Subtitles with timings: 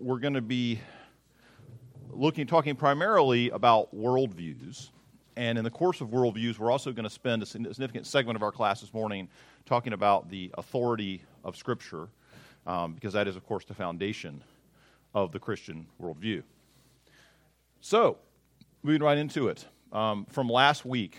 [0.00, 0.80] we're going to be
[2.10, 4.90] looking, talking primarily about worldviews.
[5.36, 8.42] And in the course of worldviews, we're also going to spend a significant segment of
[8.42, 9.28] our class this morning
[9.66, 12.08] talking about the authority of Scripture,
[12.66, 14.42] um, because that is, of course, the foundation
[15.14, 16.42] of the Christian worldview.
[17.80, 18.18] So,
[18.82, 19.64] moving right into it.
[19.92, 21.18] Um, from last week,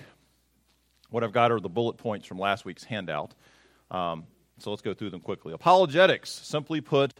[1.09, 3.33] what I've got are the bullet points from last week's handout.
[3.89, 4.25] Um,
[4.59, 5.53] so let's go through them quickly.
[5.53, 7.13] Apologetics, simply put,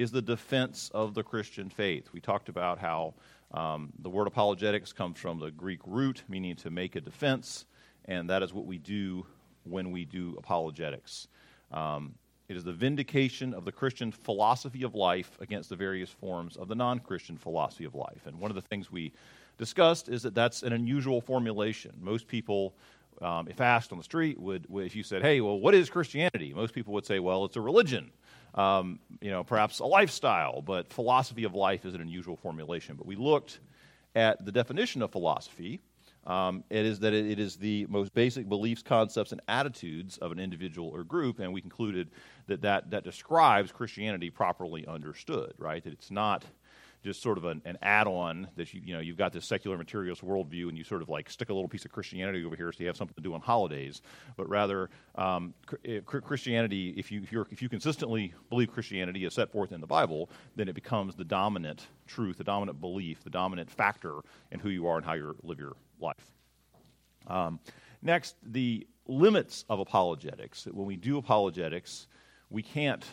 [0.00, 2.08] is the defense of the Christian faith.
[2.14, 3.12] We talked about how
[3.52, 7.66] um, the word apologetics comes from the Greek root, meaning to make a defense,
[8.06, 9.26] and that is what we do
[9.64, 11.28] when we do apologetics.
[11.70, 12.14] Um,
[12.48, 16.68] it is the vindication of the Christian philosophy of life against the various forms of
[16.68, 18.26] the non Christian philosophy of life.
[18.26, 19.12] And one of the things we
[19.58, 21.92] discussed is that that's an unusual formulation.
[22.00, 22.74] Most people,
[23.20, 26.54] um, if asked on the street, would, if you said, hey, well, what is Christianity?
[26.54, 28.10] Most people would say, well, it's a religion.
[28.54, 32.96] Um, you know, perhaps a lifestyle, but philosophy of life is an unusual formulation.
[32.96, 33.60] But we looked
[34.14, 35.80] at the definition of philosophy,
[36.26, 40.38] um, it is that it is the most basic beliefs, concepts, and attitudes of an
[40.38, 42.10] individual or group, and we concluded
[42.46, 45.82] that that, that describes Christianity properly understood, right?
[45.82, 46.44] That it's not
[47.02, 50.24] just sort of an, an add-on that you you know you've got this secular materialist
[50.24, 52.80] worldview and you sort of like stick a little piece of Christianity over here so
[52.80, 54.02] you have something to do on holidays,
[54.36, 59.50] but rather um, eh, Christianity, if you if, if you consistently believe Christianity is set
[59.50, 63.70] forth in the Bible, then it becomes the dominant truth, the dominant belief, the dominant
[63.70, 66.32] factor in who you are and how you live your life.
[67.26, 67.60] Um,
[68.02, 70.66] next, the limits of apologetics.
[70.70, 72.06] When we do apologetics,
[72.48, 73.04] we can't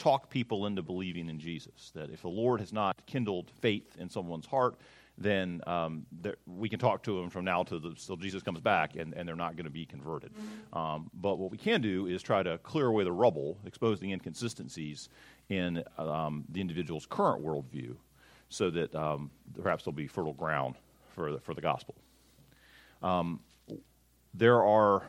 [0.00, 1.92] talk people into believing in Jesus.
[1.94, 4.74] That if the Lord has not kindled faith in someone's heart,
[5.18, 6.06] then um,
[6.46, 9.28] we can talk to them from now to the, till Jesus comes back, and, and
[9.28, 10.32] they're not going to be converted.
[10.72, 14.10] Um, but what we can do is try to clear away the rubble, expose the
[14.10, 15.10] inconsistencies
[15.50, 17.94] in um, the individual's current worldview,
[18.48, 19.30] so that um,
[19.62, 20.76] perhaps there'll be fertile ground
[21.14, 21.94] for the, for the gospel.
[23.02, 23.40] Um,
[24.32, 25.02] there are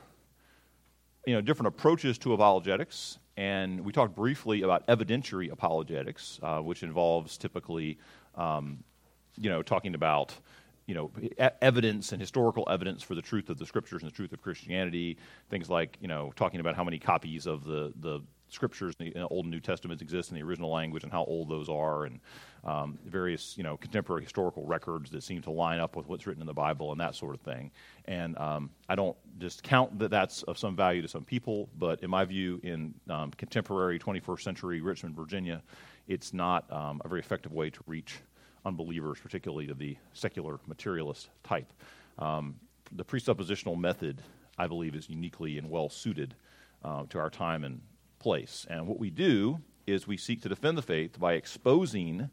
[1.25, 6.83] you know, different approaches to apologetics, and we talked briefly about evidentiary apologetics, uh, which
[6.83, 7.97] involves typically,
[8.35, 8.83] um,
[9.37, 10.35] you know, talking about
[10.87, 11.11] you know,
[11.61, 15.17] evidence and historical evidence for the truth of the scriptures and the truth of Christianity.
[15.49, 18.19] Things like, you know, talking about how many copies of the, the
[18.51, 21.49] scriptures in the Old and New Testaments exist in the original language and how old
[21.49, 22.19] those are, and
[22.63, 26.41] um, various you know contemporary historical records that seem to line up with what's written
[26.41, 27.71] in the Bible and that sort of thing.
[28.05, 32.09] And um, I don't discount that that's of some value to some people, but in
[32.09, 35.63] my view, in um, contemporary 21st century Richmond, Virginia,
[36.07, 38.19] it's not um, a very effective way to reach
[38.65, 41.71] unbelievers, particularly of the secular materialist type.
[42.19, 42.55] Um,
[42.91, 44.21] the presuppositional method,
[44.57, 46.35] I believe, is uniquely and well suited
[46.83, 47.81] uh, to our time and
[48.21, 48.65] place.
[48.69, 52.29] And what we do is we seek to defend the faith by exposing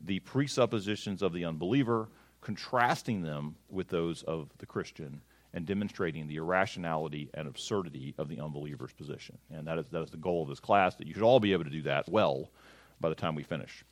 [0.00, 2.08] the presuppositions of the unbeliever,
[2.40, 5.20] contrasting them with those of the Christian,
[5.54, 9.38] and demonstrating the irrationality and absurdity of the unbeliever's position.
[9.50, 11.52] And that is, that is the goal of this class, that you should all be
[11.52, 12.50] able to do that well
[13.00, 13.84] by the time we finish.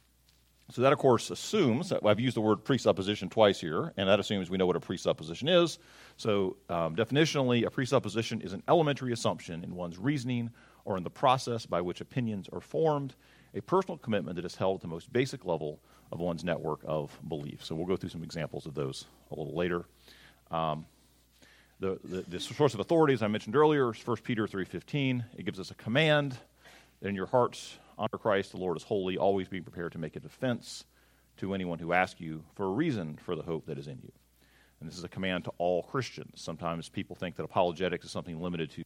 [0.72, 4.50] So that, of course, assumes I've used the word presupposition twice here, and that assumes
[4.50, 5.78] we know what a presupposition is.
[6.16, 10.50] So, um, definitionally, a presupposition is an elementary assumption in one's reasoning
[10.86, 13.14] or in the process by which opinions are formed,
[13.54, 15.80] a personal commitment that is held at the most basic level
[16.12, 17.62] of one's network of belief.
[17.64, 19.84] So we'll go through some examples of those a little later.
[20.50, 20.86] Um,
[21.80, 25.24] the, the, the, source of authority, as I mentioned earlier, is 1 Peter 3.15.
[25.36, 26.38] It gives us a command
[27.00, 30.16] that in your hearts honor Christ, the Lord is holy, always be prepared to make
[30.16, 30.84] a defense
[31.38, 34.12] to anyone who asks you for a reason for the hope that is in you.
[34.80, 36.40] And this is a command to all Christians.
[36.40, 38.84] Sometimes people think that apologetics is something limited to,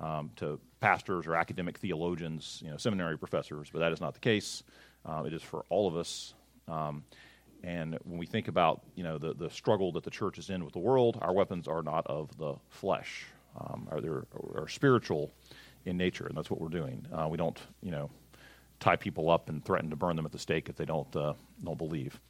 [0.00, 4.20] um, to pastors or academic theologians, you know, seminary professors, but that is not the
[4.20, 4.62] case.
[5.04, 6.34] Uh, it is for all of us.
[6.68, 7.04] Um,
[7.62, 10.64] and when we think about you know the, the struggle that the church is in
[10.64, 13.26] with the world, our weapons are not of the flesh,
[13.58, 15.32] um, are, they're, are spiritual
[15.84, 17.06] in nature, and that's what we're doing.
[17.12, 18.10] Uh, we don't you know
[18.78, 21.32] tie people up and threaten to burn them at the stake if they don't uh,
[21.64, 22.20] don't believe.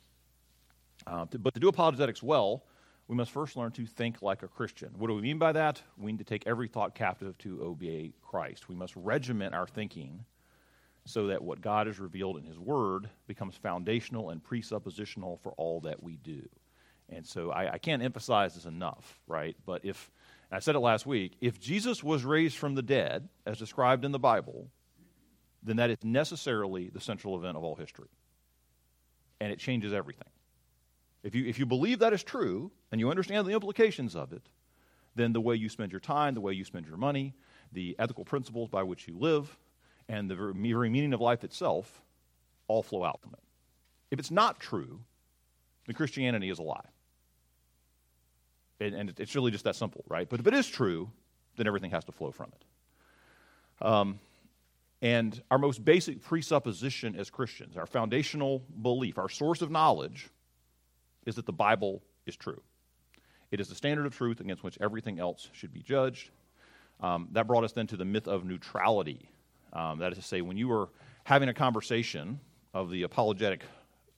[1.07, 2.65] Uh, but to do apologetics well,
[3.09, 4.91] we must first learn to think like a Christian.
[4.99, 5.83] What do we mean by that?
[5.97, 8.69] We need to take every thought captive to obey Christ.
[8.69, 10.25] We must regiment our thinking
[11.05, 15.81] so that what God has revealed in His Word becomes foundational and presuppositional for all
[15.83, 16.49] that we do.
[17.09, 19.57] And so I, I can't emphasize this enough, right?
[19.65, 20.11] But if,
[20.51, 24.11] I said it last week, if Jesus was raised from the dead, as described in
[24.11, 24.69] the Bible,
[25.63, 28.09] then that is necessarily the central event of all history.
[29.41, 30.29] And it changes everything.
[31.27, 34.49] If you, if you believe that is true and you understand the implications of it,
[35.17, 37.35] then the way you spend your time, the way you spend your money,
[37.73, 39.57] the ethical principles by which you live,
[40.09, 42.01] and the very meaning of life itself
[42.69, 43.41] all flow out from it.
[44.13, 45.01] If it's not true,
[45.87, 46.87] then Christianity is a lie.
[48.79, 50.29] And, and it's really just that simple, right?
[50.29, 51.11] But if it is true,
[51.57, 53.85] then everything has to flow from it.
[53.85, 54.21] Um,
[55.03, 60.29] and our most basic presupposition as Christians, our foundational belief, our source of knowledge,
[61.27, 62.63] is that the Bible is true.
[63.51, 66.31] It is the standard of truth against which everything else should be judged.
[67.01, 69.29] Um, that brought us then to the myth of neutrality.
[69.73, 70.89] Um, that is to say, when you are
[71.25, 72.41] having a conversation
[72.73, 73.63] of the apologetic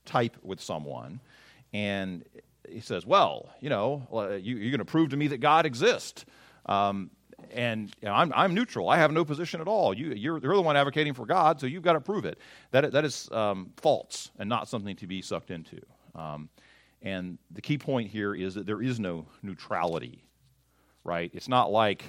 [0.04, 1.20] type with someone,
[1.72, 2.24] and
[2.68, 6.24] he says, Well, you know, you, are going to prove to me that God exists.
[6.66, 7.10] Um,
[7.52, 8.88] and you know, I'm, I'm neutral.
[8.88, 9.94] I have no position at all.
[9.94, 12.38] You, you're, you're the one advocating for God, so you've got to prove it.
[12.72, 15.80] That, that is um, false and not something to be sucked into.
[16.14, 16.48] Um,
[17.02, 20.24] and the key point here is that there is no neutrality,
[21.04, 21.30] right?
[21.32, 22.04] It's not like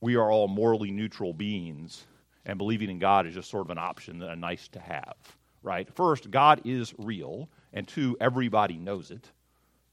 [0.00, 2.04] we are all morally neutral beings
[2.46, 5.16] and believing in God is just sort of an option, a nice to have,
[5.62, 5.88] right?
[5.94, 9.30] First, God is real, and two, everybody knows it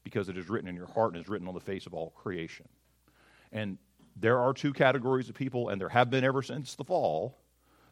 [0.04, 2.10] because it is written in your heart and is written on the face of all
[2.10, 2.66] creation.
[3.52, 3.78] And
[4.14, 7.36] there are two categories of people, and there have been ever since the fall.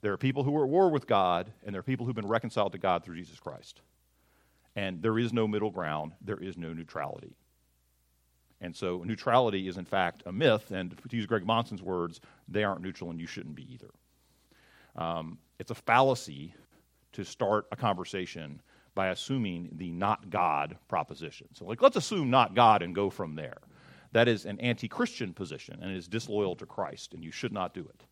[0.00, 2.26] There are people who are at war with God, and there are people who've been
[2.26, 3.80] reconciled to God through Jesus Christ.
[4.76, 7.36] And there is no middle ground, there is no neutrality.
[8.60, 12.64] And so neutrality is, in fact, a myth, and to use Greg Bahnsen's words, they
[12.64, 13.90] aren't neutral and you shouldn't be either.
[14.96, 16.54] Um, it's a fallacy
[17.12, 18.60] to start a conversation
[18.94, 21.48] by assuming the not God proposition.
[21.52, 23.58] So, like, let's assume not God and go from there.
[24.12, 27.52] That is an anti Christian position and it is disloyal to Christ, and you should
[27.52, 28.04] not do it.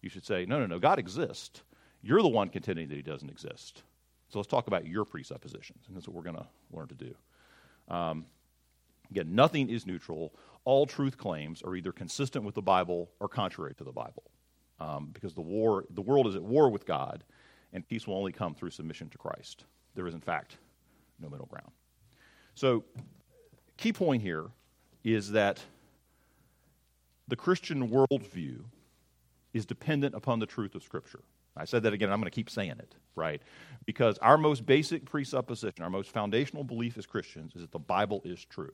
[0.00, 1.62] You should say, no, no, no, God exists.
[2.02, 3.82] You're the one contending that he doesn't exist.
[4.32, 7.14] So let's talk about your presuppositions, and that's what we're going to learn to do.
[7.88, 8.24] Um,
[9.10, 10.32] again, nothing is neutral.
[10.64, 14.22] All truth claims are either consistent with the Bible or contrary to the Bible,
[14.80, 17.24] um, because the war, the world is at war with God,
[17.74, 19.66] and peace will only come through submission to Christ.
[19.94, 20.56] There is, in fact,
[21.20, 21.70] no middle ground.
[22.54, 22.84] So,
[23.76, 24.46] key point here
[25.04, 25.60] is that
[27.28, 28.60] the Christian worldview
[29.52, 31.20] is dependent upon the truth of Scripture.
[31.56, 33.42] I said that again, I'm going to keep saying it, right?
[33.84, 38.22] Because our most basic presupposition, our most foundational belief as Christians is that the Bible
[38.24, 38.72] is true.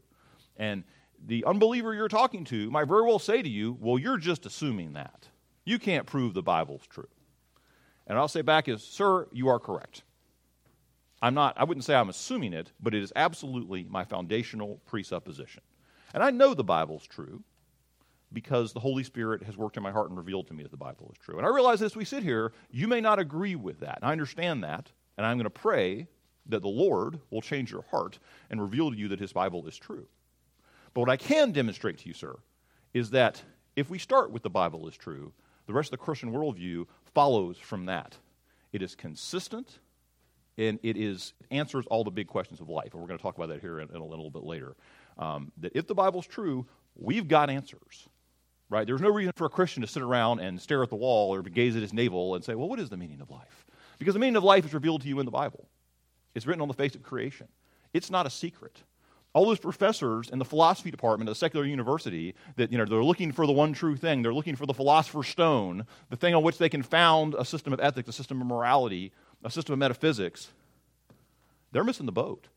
[0.56, 0.84] And
[1.26, 4.92] the unbeliever you're talking to might very well say to you, Well, you're just assuming
[4.92, 5.28] that.
[5.64, 7.08] You can't prove the Bible's true.
[8.06, 10.02] And I'll say back is, Sir, you are correct.
[11.20, 15.62] I'm not, I wouldn't say I'm assuming it, but it is absolutely my foundational presupposition.
[16.14, 17.42] And I know the Bible's true
[18.32, 20.76] because the Holy Spirit has worked in my heart and revealed to me that the
[20.76, 21.38] Bible is true.
[21.38, 23.96] And I realize as we sit here, you may not agree with that.
[23.96, 24.90] And I understand that.
[25.16, 26.06] And I'm going to pray
[26.46, 28.19] that the Lord will change your heart
[28.50, 30.06] and reveal to you that his Bible is true.
[30.94, 32.36] But what I can demonstrate to you, sir,
[32.94, 33.42] is that
[33.76, 35.32] if we start with the Bible is true,
[35.66, 38.16] the rest of the Christian worldview follows from that.
[38.72, 39.78] It is consistent
[40.56, 42.92] and it is answers all the big questions of life.
[42.92, 44.74] And we're going to talk about that here in, in a little bit later
[45.19, 46.66] um, that if the Bible's true,
[46.96, 48.08] we've got answers.
[48.70, 48.87] Right?
[48.87, 51.43] There's no reason for a Christian to sit around and stare at the wall or
[51.43, 53.65] gaze at his navel and say, well, what is the meaning of life?
[53.99, 55.69] Because the meaning of life is revealed to you in the Bible.
[56.35, 57.49] It's written on the face of creation.
[57.94, 58.82] It's not a secret.
[59.32, 63.03] All those professors in the philosophy department of the secular university that, you know, they're
[63.03, 64.23] looking for the one true thing.
[64.23, 67.73] They're looking for the philosopher's stone, the thing on which they can found a system
[67.73, 69.12] of ethics, a system of morality,
[69.43, 70.49] a system of metaphysics.
[71.73, 72.49] They're missing the boat.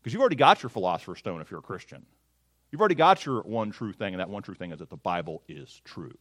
[0.00, 2.06] Because you've already got your philosopher's stone if you're a Christian.
[2.72, 4.96] You've already got your one true thing, and that one true thing is that the
[4.96, 6.16] Bible is true.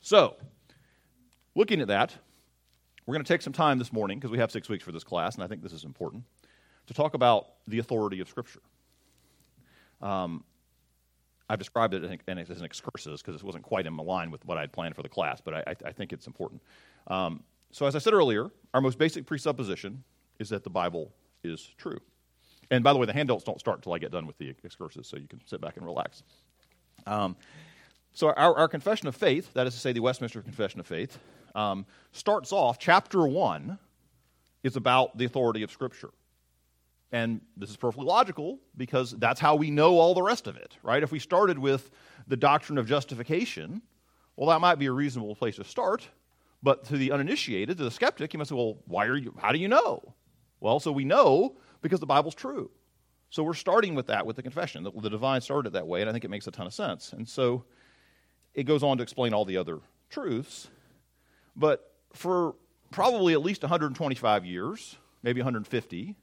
[0.00, 0.36] So,
[1.54, 2.16] looking at that,
[3.04, 5.04] we're going to take some time this morning, because we have six weeks for this
[5.04, 6.24] class, and I think this is important,
[6.86, 8.62] to talk about the authority of Scripture.
[10.00, 10.44] Um,
[11.50, 14.62] I've described it as an excursus because this wasn't quite in line with what I
[14.62, 16.62] had planned for the class, but I, I think it's important.
[17.06, 20.04] Um, so, as I said earlier, our most basic presupposition
[20.38, 21.12] is that the Bible
[21.44, 22.00] is true.
[22.70, 25.08] And by the way, the handouts don't start until I get done with the excursus,
[25.08, 26.22] so you can sit back and relax.
[27.06, 27.36] Um,
[28.12, 31.18] so, our, our, confession of faith, that is to say, the Westminster Confession of Faith,
[31.54, 33.78] um, starts off, chapter one
[34.62, 36.10] is about the authority of Scripture.
[37.12, 40.76] And this is perfectly logical because that's how we know all the rest of it,
[40.82, 41.02] right?
[41.02, 41.90] If we started with
[42.26, 43.80] the doctrine of justification,
[44.36, 46.06] well, that might be a reasonable place to start.
[46.62, 49.52] But to the uninitiated, to the skeptic, you might say, well, why are you, how
[49.52, 50.14] do you know?
[50.60, 52.70] Well, so we know because the Bible's true.
[53.30, 54.82] So we're starting with that with the confession.
[54.84, 57.12] The, the divine started that way, and I think it makes a ton of sense.
[57.12, 57.64] And so
[58.54, 59.80] it goes on to explain all the other
[60.10, 60.68] truths.
[61.54, 62.54] But for
[62.90, 66.16] probably at least 125 years, maybe 150,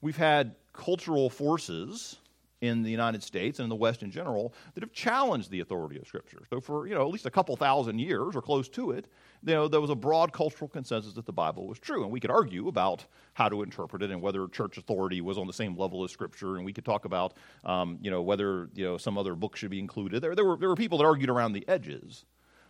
[0.00, 2.16] we've had cultural forces
[2.60, 5.98] in the United States and in the West in general that have challenged the authority
[5.98, 6.42] of Scripture.
[6.50, 9.06] So for you know at least a couple thousand years or close to it,
[9.44, 12.20] you know there was a broad cultural consensus that the Bible was true, and we
[12.20, 15.76] could argue about how to interpret it and whether church authority was on the same
[15.76, 17.34] level as Scripture, and we could talk about
[17.64, 20.20] um, you know whether you know some other book should be included.
[20.22, 22.24] There, there were there were people that argued around the edges,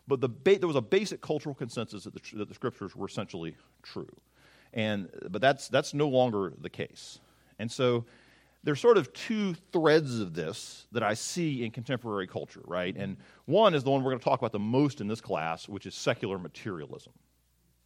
[0.07, 3.07] but the ba- there was a basic cultural consensus that the, that the Scriptures were
[3.07, 4.15] essentially true,
[4.75, 7.21] and but that's that's no longer the case,
[7.59, 8.05] and so
[8.65, 12.95] there's sort of two threads of this that I see in contemporary culture, right?
[12.97, 15.69] And one is the one we're going to talk about the most in this class,
[15.69, 17.13] which is secular materialism,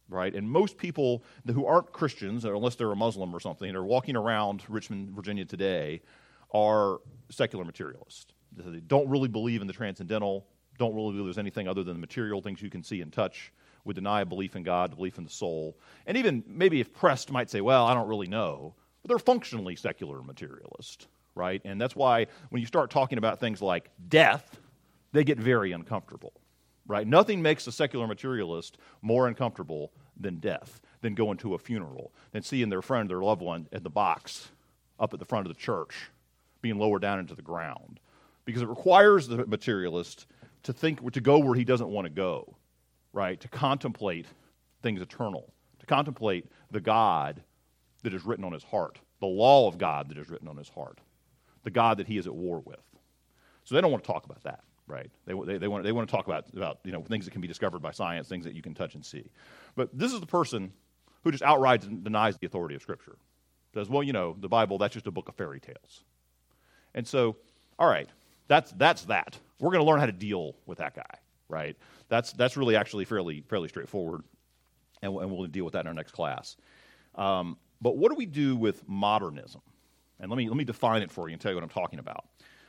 [0.09, 0.33] right?
[0.33, 4.63] And most people who aren't Christians, unless they're a Muslim or something, are walking around
[4.67, 6.01] Richmond, Virginia today,
[6.51, 6.99] are
[7.29, 8.33] secular materialists.
[8.55, 12.01] They don't really believe in the transcendental, don't really believe there's anything other than the
[12.01, 13.53] material things you can see and touch,
[13.85, 15.77] would deny a belief in God, belief in the soul.
[16.05, 19.75] And even maybe if pressed, might say, well, I don't really know but they're functionally
[19.75, 21.61] secular materialist, right?
[21.65, 24.59] And that's why when you start talking about things like death,
[25.11, 26.33] they get very uncomfortable,
[26.87, 27.05] right?
[27.05, 32.41] Nothing makes a secular materialist more uncomfortable than death, than going to a funeral, than
[32.41, 34.49] seeing their friend, their loved one, in the box
[34.99, 36.09] up at the front of the church
[36.61, 37.99] being lowered down into the ground.
[38.45, 40.27] Because it requires the materialist
[40.63, 42.55] to think, to go where he doesn't want to go,
[43.11, 43.39] right?
[43.41, 44.25] To contemplate
[44.81, 47.43] things eternal, to contemplate the God
[48.03, 50.69] that is written on his heart, the law of God that is written on his
[50.69, 50.99] heart,
[51.63, 52.83] the God that he is at war with.
[53.63, 55.09] So they don't want to talk about that, right?
[55.25, 57.41] They, they, they, want, they want to talk about, about you know, things that can
[57.41, 59.31] be discovered by science, things that you can touch and see.
[59.75, 60.73] But this is the person
[61.23, 63.15] who just outright denies the authority of Scripture.
[63.73, 66.03] Says, well, you know, the Bible, that's just a book of fairy tales.
[66.93, 67.37] And so,
[67.79, 68.09] all right,
[68.47, 69.39] that's, that's that.
[69.59, 71.77] We're going to learn how to deal with that guy, right?
[72.09, 74.23] That's, that's really actually fairly, fairly straightforward,
[75.01, 76.57] and, and we'll deal with that in our next class.
[77.15, 79.61] Um, but what do we do with modernism?
[80.19, 81.99] And let me, let me define it for you and tell you what I'm talking
[81.99, 82.25] about.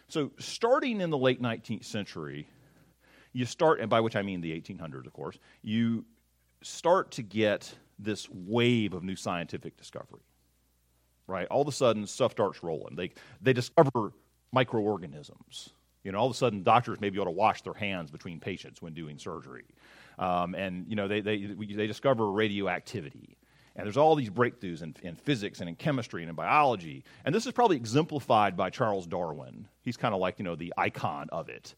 [0.09, 2.49] So, starting in the late 19th century,
[3.33, 6.05] you start, and by which I mean the 1800s, of course, you
[6.63, 10.21] start to get this wave of new scientific discovery.
[11.27, 11.47] Right?
[11.47, 12.97] All of a sudden, stuff starts rolling.
[12.97, 14.13] They, they discover
[14.53, 15.71] microorganisms.
[16.03, 18.41] You know, all of a sudden, doctors may be able to wash their hands between
[18.41, 19.65] patients when doing surgery.
[20.19, 23.39] Um, and, you know, they, they, they discover radioactivity.
[23.77, 27.03] And there's all these breakthroughs in, in, physics and in chemistry and in biology.
[27.25, 29.67] And this is probably exemplified by Charles Darwin.
[29.83, 31.75] He's kind of like, you know, the icon of it.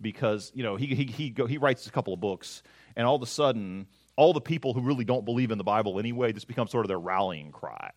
[0.00, 2.62] Because, you know, he, he, he, go, he writes a couple of books,
[2.96, 5.98] and all of a sudden, all the people who really don't believe in the Bible
[5.98, 7.90] anyway, this becomes sort of their rallying cry.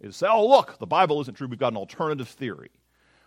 [0.00, 1.46] Is say, oh, look, the Bible isn't true.
[1.46, 2.70] We've got an alternative theory.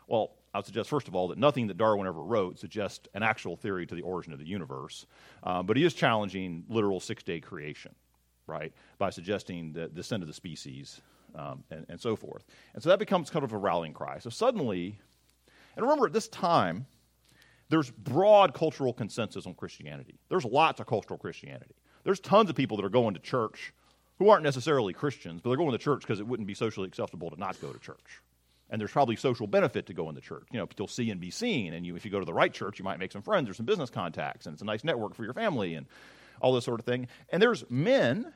[0.08, 3.24] Well, I would suggest, first of all, that nothing that Darwin ever wrote suggests an
[3.24, 5.08] actual theory to the origin of the universe.
[5.42, 7.96] Um, but he is challenging literal six day creation
[8.50, 11.02] right, by suggesting the descent of the species
[11.36, 12.44] um, and, and so forth.
[12.74, 14.20] And so that becomes kind of a rallying cry.
[14.20, 15.00] So suddenly,
[15.76, 16.86] and remember at this time,
[17.70, 20.20] there's broad cultural consensus on Christianity.
[20.28, 21.76] There's lots of cultural Christianity.
[22.04, 23.74] There's tons of people that are going to church
[24.18, 27.30] who aren't necessarily Christians, but they're going to church because it wouldn't be socially acceptable
[27.30, 28.22] to not go to church.
[28.70, 30.46] And there's probably social benefit to going to church.
[30.52, 32.54] You know, you'll see and be seen, and you, if you go to the right
[32.54, 35.16] church, you might make some friends or some business contacts, and it's a nice network
[35.16, 35.88] for your family and
[36.42, 37.08] all this sort of thing.
[37.30, 38.32] And there's men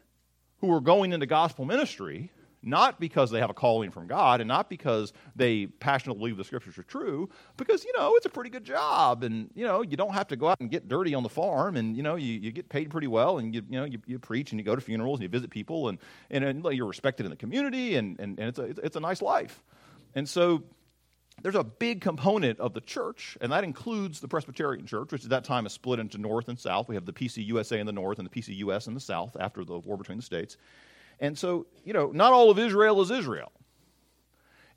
[0.64, 2.32] who are going into gospel ministry
[2.66, 6.46] not because they have a calling from God and not because they passionately believe the
[6.46, 9.98] scriptures are true, because, you know, it's a pretty good job and, you know, you
[9.98, 12.40] don't have to go out and get dirty on the farm and, you know, you,
[12.40, 14.74] you get paid pretty well and, you, you know, you, you preach and you go
[14.74, 15.98] to funerals and you visit people and,
[16.32, 19.22] and, and you're respected in the community and, and, and it's, a, it's a nice
[19.22, 19.62] life.
[20.16, 20.64] And so
[21.42, 25.30] there's a big component of the church, and that includes the Presbyterian Church, which at
[25.32, 26.88] that time is split into North and South.
[26.88, 29.80] We have the PCUSA in the North and the PCUS in the South after the
[29.80, 30.58] war between the states.
[31.20, 33.52] And so, you know, not all of Israel is Israel.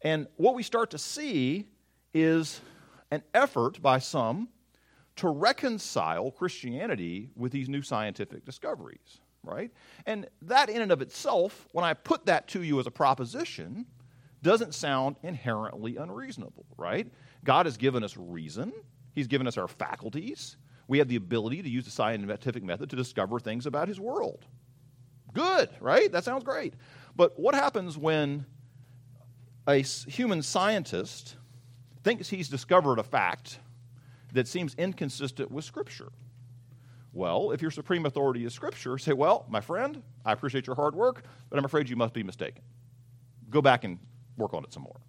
[0.02, 1.66] And what we start to see
[2.14, 2.60] is
[3.10, 4.48] an effort by some
[5.16, 9.70] to reconcile Christianity with these new scientific discoveries, right?
[10.04, 13.86] And that, in and of itself, when I put that to you as a proposition,
[14.42, 17.10] doesn't sound inherently unreasonable, right?
[17.44, 18.72] God has given us reason,
[19.14, 20.56] He's given us our faculties.
[20.88, 24.44] We have the ability to use the scientific method to discover things about His world.
[25.32, 26.10] Good, right?
[26.12, 26.74] That sounds great.
[27.16, 28.46] But what happens when
[29.66, 31.36] a human scientist
[32.04, 33.58] thinks he's discovered a fact
[34.32, 36.08] that seems inconsistent with Scripture?
[37.12, 40.94] Well, if your supreme authority is Scripture, say, Well, my friend, I appreciate your hard
[40.94, 42.62] work, but I'm afraid you must be mistaken.
[43.50, 43.98] Go back and
[44.36, 45.00] work on it some more.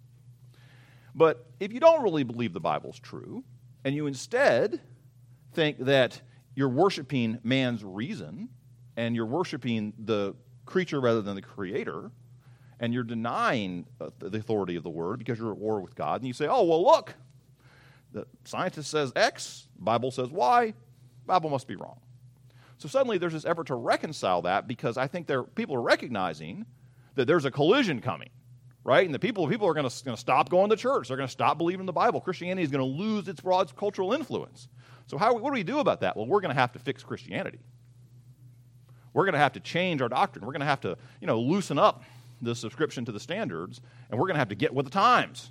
[1.14, 3.44] But if you don't really believe the Bible's true,
[3.84, 4.80] and you instead
[5.52, 6.20] think that
[6.54, 8.48] you're worshiping man's reason
[8.96, 10.34] and you're worshiping the
[10.66, 12.10] creature rather than the creator,
[12.80, 16.20] and you're denying uh, the authority of the Word because you're at war with God,
[16.20, 17.14] and you say, oh, well, look,
[18.12, 20.74] the scientist says X, Bible says Y,
[21.26, 22.00] Bible must be wrong.
[22.78, 26.64] So suddenly there's this effort to reconcile that because I think there, people are recognizing
[27.16, 28.30] that there's a collision coming,
[28.88, 29.04] right?
[29.04, 31.08] And the people, people are going to stop going to church.
[31.08, 32.22] They're going to stop believing the Bible.
[32.22, 34.66] Christianity is going to lose its broad cultural influence.
[35.08, 36.16] So how, what do we do about that?
[36.16, 37.58] Well, we're going to have to fix Christianity.
[39.12, 40.46] We're going to have to change our doctrine.
[40.46, 42.02] We're going to have to, you know, loosen up
[42.40, 45.50] the subscription to the standards, and we're going to have to get with the times.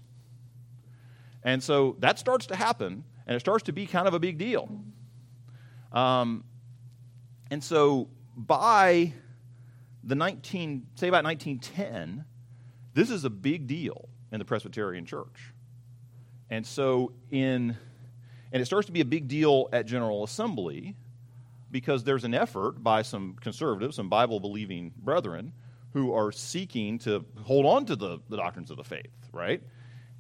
[1.44, 4.39] And so that starts to happen, and it starts to be kind of a big
[4.39, 4.67] deal.
[5.91, 6.44] Um,
[7.51, 9.13] and so by
[10.03, 12.25] the 19, say about 1910,
[12.97, 15.53] this is a big deal in the Presbyterian Church.
[16.49, 17.77] And so in,
[18.51, 20.95] and it starts to be a big deal at General Assembly
[21.69, 25.53] because there's an effort by some conservatives, some Bible believing brethren,
[25.93, 29.61] who are seeking to hold on to the, the doctrines of the faith, right?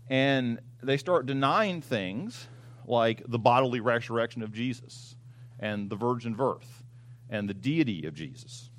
[0.07, 2.47] And they start denying things
[2.85, 5.15] like the bodily resurrection of Jesus
[5.59, 6.83] and the virgin birth
[7.27, 8.69] and the deity of Jesus.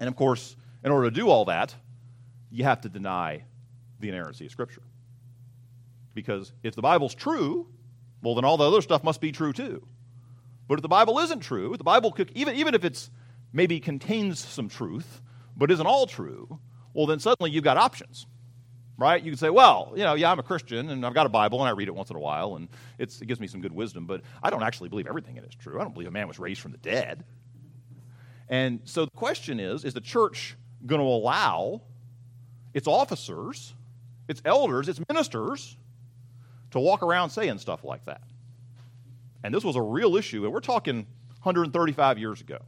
[0.00, 1.74] And of course, in order to do all that,
[2.50, 3.44] you have to deny
[4.00, 4.82] the inerrancy of Scripture.
[6.14, 7.68] Because if the Bible's true,
[8.22, 9.86] well, then all the other stuff must be true too.
[10.66, 13.10] But if the Bible isn't true, the Bible could, even, even if it's
[13.52, 15.22] maybe contains some truth,
[15.56, 16.58] but isn't all true,
[16.92, 18.26] well, then suddenly you've got options
[18.98, 19.22] right?
[19.22, 21.60] You can say, well, you know, yeah, I'm a Christian and I've got a Bible
[21.60, 24.06] and I read it once in a while and it gives me some good wisdom,
[24.06, 25.80] but I don't actually believe everything in it is true.
[25.80, 27.24] I don't believe a man was raised from the dead.
[28.48, 31.82] And so the question is is the church going to allow
[32.74, 33.74] its officers,
[34.28, 35.76] its elders, its ministers
[36.70, 38.22] to walk around saying stuff like that?
[39.42, 41.06] And this was a real issue, and we're talking
[41.42, 42.58] 135 years ago.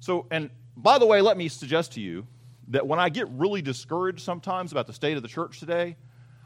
[0.00, 2.26] So, and by the way, let me suggest to you
[2.68, 5.96] that when I get really discouraged sometimes about the state of the church today,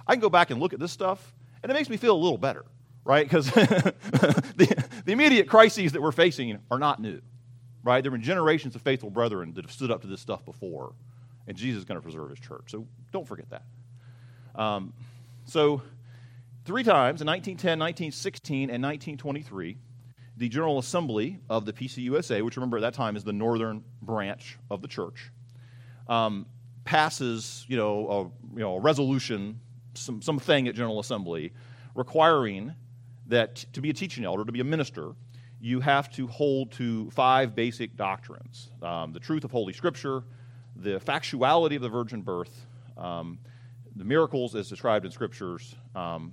[0.06, 2.18] I can go back and look at this stuff, and it makes me feel a
[2.18, 2.64] little better,
[3.04, 3.24] right?
[3.24, 7.20] Because the, the immediate crises that we're facing are not new,
[7.82, 8.02] right?
[8.02, 10.92] There have been generations of faithful brethren that have stood up to this stuff before,
[11.50, 12.70] and Jesus is going to preserve his church.
[12.70, 13.64] So don't forget that.
[14.54, 14.92] Um,
[15.46, 15.82] so,
[16.64, 19.76] three times in 1910, 1916, and 1923,
[20.36, 24.58] the General Assembly of the PCUSA, which remember at that time is the northern branch
[24.70, 25.32] of the church,
[26.08, 26.46] um,
[26.84, 29.58] passes, you know, a, you know, a resolution,
[29.94, 31.52] some, something at General Assembly,
[31.96, 32.72] requiring
[33.26, 35.14] that to be a teaching elder, to be a minister,
[35.60, 40.22] you have to hold to five basic doctrines um, the truth of Holy Scripture,
[40.80, 42.66] the factuality of the virgin birth,
[42.96, 43.38] um,
[43.96, 46.32] the miracles as described in Scriptures, um,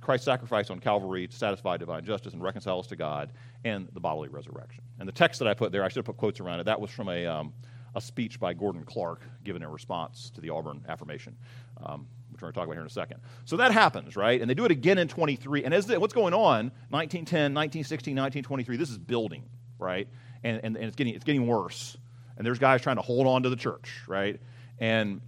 [0.00, 3.32] Christ's sacrifice on Calvary to satisfy divine justice and reconcile us to God,
[3.64, 4.82] and the bodily resurrection.
[4.98, 6.64] And the text that I put there, I should have put quotes around it.
[6.64, 7.52] That was from a, um,
[7.94, 11.36] a speech by Gordon Clark given in response to the Auburn affirmation,
[11.84, 13.20] um, which we're going to talk about here in a second.
[13.44, 14.40] So that happens, right?
[14.40, 15.64] And they do it again in 23.
[15.64, 19.44] And as the, what's going on, 1910, 1916, 1923, this is building,
[19.78, 20.08] right?
[20.42, 21.96] And, and, and it's, getting, it's getting worse.
[22.38, 24.40] And there's guys trying to hold on to the church, right?
[24.78, 25.20] And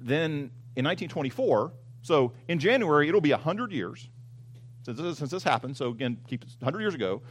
[0.00, 1.72] then in 1924,
[2.02, 4.08] so in January, it'll be 100 years
[4.84, 5.76] since this, since this happened.
[5.76, 7.22] So again, keep 100 years ago,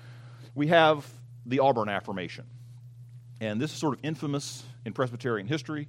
[0.54, 1.08] we have
[1.46, 2.46] the Auburn affirmation.
[3.40, 5.88] And this is sort of infamous in Presbyterian history.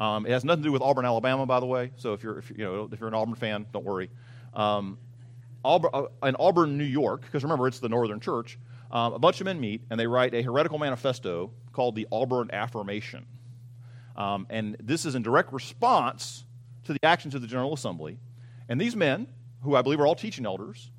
[0.00, 1.90] Um, it has nothing to do with Auburn, Alabama, by the way.
[1.96, 4.08] So if you're, if, you know, if you're an Auburn fan, don't worry.
[4.54, 4.98] Um,
[5.64, 8.58] Auburn, uh, in Auburn, New York, because remember, it's the Northern Church,
[8.90, 12.50] um, a bunch of men meet and they write a heretical manifesto called the Auburn
[12.52, 13.26] Affirmation.
[14.16, 16.44] Um, and this is in direct response
[16.84, 18.18] to the actions of the General Assembly.
[18.68, 19.26] And these men,
[19.62, 20.90] who I believe are all teaching elders,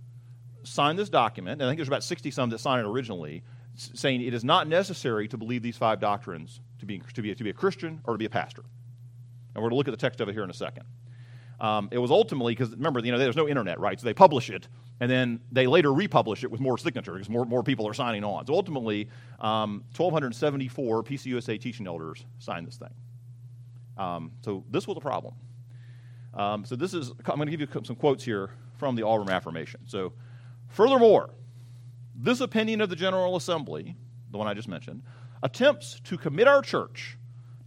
[0.64, 1.62] signed this document.
[1.62, 3.44] And I think there's about 60 some that signed it originally
[3.76, 7.44] saying it is not necessary to believe these five doctrines to be, to be, to
[7.44, 8.64] be a Christian or to be a pastor.
[9.54, 10.84] And we're going to look at the text of it here in a second.
[11.60, 14.00] Um, it was ultimately because remember, you know, there's no internet, right?
[14.00, 14.68] So they publish it,
[15.00, 18.24] and then they later republish it with more signatures because more, more people are signing
[18.24, 18.46] on.
[18.48, 22.94] So ultimately, um, 1,274 PCUSA teaching elders signed this thing.
[23.98, 25.36] Um, so this was a problem.
[26.34, 29.30] Um, so this is I'm going to give you some quotes here from the Auburn
[29.30, 29.82] Affirmation.
[29.86, 30.14] So,
[30.68, 31.30] furthermore,
[32.14, 33.96] this opinion of the General Assembly,
[34.32, 35.02] the one I just mentioned,
[35.44, 37.18] attempts to commit our church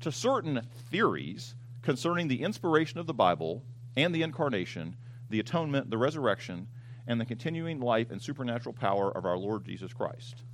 [0.00, 3.64] to certain theories concerning the inspiration of the Bible
[3.96, 4.96] and the incarnation,
[5.30, 6.68] the atonement, the resurrection,
[7.08, 10.44] and the continuing life and supernatural power of our Lord Jesus Christ.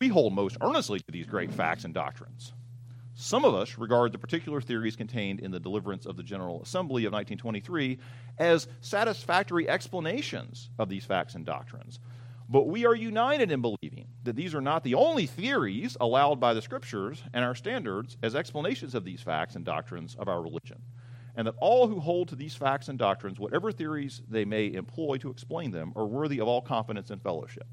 [0.00, 2.52] We hold most earnestly to these great facts and doctrines.
[3.14, 7.04] Some of us regard the particular theories contained in the deliverance of the General Assembly
[7.04, 7.98] of 1923
[8.38, 12.00] as satisfactory explanations of these facts and doctrines,
[12.48, 16.52] but we are united in believing that these are not the only theories allowed by
[16.52, 20.82] the scriptures and our standards as explanations of these facts and doctrines of our religion.
[21.40, 25.16] And that all who hold to these facts and doctrines, whatever theories they may employ
[25.16, 27.66] to explain them, are worthy of all confidence and fellowship.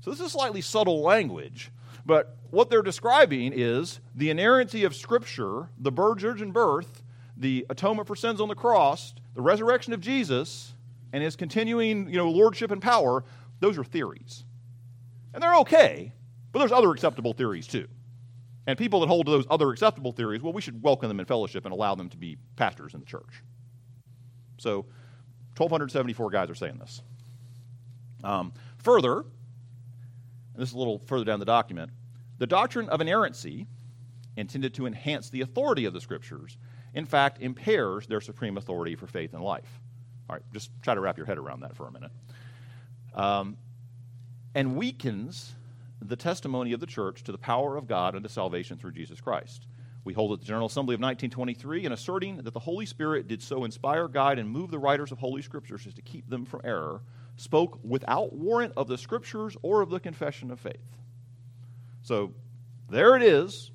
[0.00, 1.70] So this is slightly subtle language,
[2.04, 7.04] but what they're describing is the inerrancy of Scripture, the virgin birth,
[7.36, 10.72] the atonement for sins on the cross, the resurrection of Jesus,
[11.12, 13.22] and his continuing you know, lordship and power.
[13.60, 14.42] Those are theories.
[15.32, 16.12] And they're okay,
[16.50, 17.86] but there's other acceptable theories too.
[18.66, 21.26] And people that hold to those other acceptable theories, well, we should welcome them in
[21.26, 23.42] fellowship and allow them to be pastors in the church.
[24.58, 24.86] So,
[25.56, 27.00] 1,274 guys are saying this.
[28.24, 29.26] Um, further, and
[30.56, 31.90] this is a little further down the document,
[32.38, 33.66] the doctrine of inerrancy,
[34.36, 36.58] intended to enhance the authority of the Scriptures,
[36.94, 39.80] in fact, impairs their supreme authority for faith and life.
[40.28, 42.10] All right, just try to wrap your head around that for a minute.
[43.14, 43.56] Um,
[44.54, 45.54] and weakens
[46.02, 49.66] the testimony of the church to the power of God unto salvation through Jesus Christ.
[50.04, 53.42] We hold at the General Assembly of 1923 in asserting that the Holy Spirit did
[53.42, 56.60] so inspire, guide, and move the writers of Holy Scriptures as to keep them from
[56.62, 57.00] error,
[57.36, 60.96] spoke without warrant of the Scriptures or of the confession of faith.
[62.02, 62.34] So
[62.88, 63.72] there it is.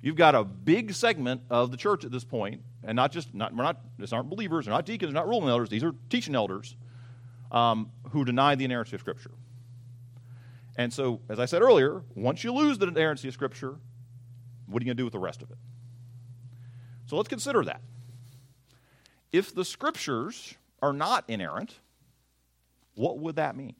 [0.00, 3.54] You've got a big segment of the church at this point, and not just not
[3.54, 6.34] we're not these aren't believers, they're not deacons, they're not ruling elders, these are teaching
[6.34, 6.74] elders
[7.52, 9.30] um, who deny the inerrancy of Scripture.
[10.76, 13.76] And so, as I said earlier, once you lose the inerrancy of Scripture,
[14.66, 15.58] what are you going to do with the rest of it?
[17.06, 17.82] So let's consider that.
[19.32, 21.78] If the Scriptures are not inerrant,
[22.94, 23.74] what would that mean?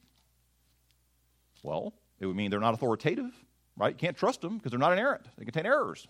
[1.62, 3.30] Well, it would mean they're not authoritative,
[3.76, 3.94] right?
[3.94, 5.26] You can't trust them because they're not inerrant.
[5.38, 6.06] They contain errors.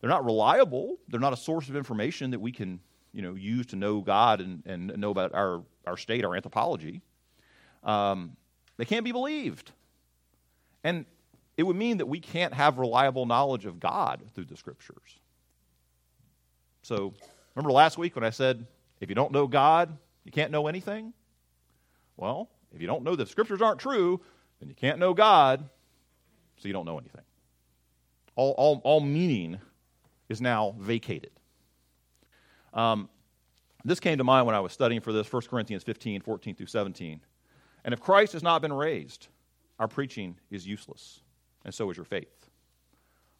[0.00, 0.96] They're not reliable.
[1.08, 2.80] They're not a source of information that we can,
[3.12, 7.02] you know, use to know God and, and know about our, our state, our anthropology.
[7.84, 8.36] Um,
[8.76, 9.72] they can't be believed.
[10.84, 11.04] And
[11.56, 15.18] it would mean that we can't have reliable knowledge of God through the scriptures.
[16.82, 17.14] So,
[17.54, 18.66] remember last week when I said,
[19.00, 21.12] if you don't know God, you can't know anything?
[22.16, 24.20] Well, if you don't know the scriptures aren't true,
[24.60, 25.68] then you can't know God,
[26.56, 27.22] so you don't know anything.
[28.34, 29.58] All, all, all meaning
[30.28, 31.32] is now vacated.
[32.72, 33.08] Um,
[33.84, 36.66] this came to mind when I was studying for this 1 Corinthians 15, 14 through
[36.66, 37.20] 17.
[37.84, 39.28] And if Christ has not been raised,
[39.78, 41.20] our preaching is useless,
[41.64, 42.48] and so is your faith.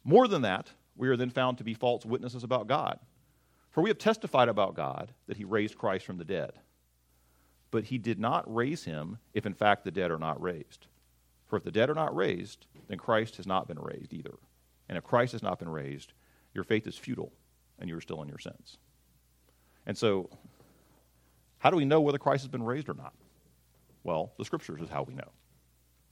[0.05, 2.98] More than that, we are then found to be false witnesses about God.
[3.70, 6.52] For we have testified about God that he raised Christ from the dead.
[7.70, 10.88] But he did not raise him if in fact the dead are not raised.
[11.46, 14.35] For if the dead are not raised, then Christ has not been raised either.
[14.88, 16.12] And if Christ has not been raised,
[16.55, 17.33] your faith is futile
[17.78, 18.76] and you are still in your sins.
[19.87, 20.28] And so,
[21.59, 23.14] how do we know whether Christ has been raised or not?
[24.04, 25.30] Well, the scriptures is how we know.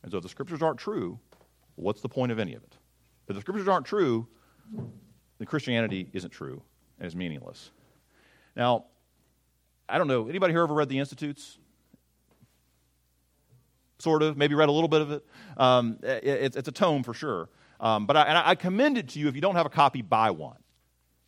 [0.02, 1.18] And so if the scriptures aren't true,
[1.74, 2.76] what's the point of any of it?
[3.28, 4.26] If the scriptures aren't true,
[4.72, 6.62] then Christianity isn't true
[6.98, 7.70] and is meaningless.
[8.56, 8.86] Now,
[9.88, 11.58] I don't know, anybody here ever read the Institutes?
[13.98, 15.26] Sort of, maybe read a little bit of it.
[15.56, 17.48] Um, it it's, it's, a tome for sure.
[17.80, 20.30] Um, but I, I commend it to you if you don't have a copy, buy
[20.30, 20.56] one.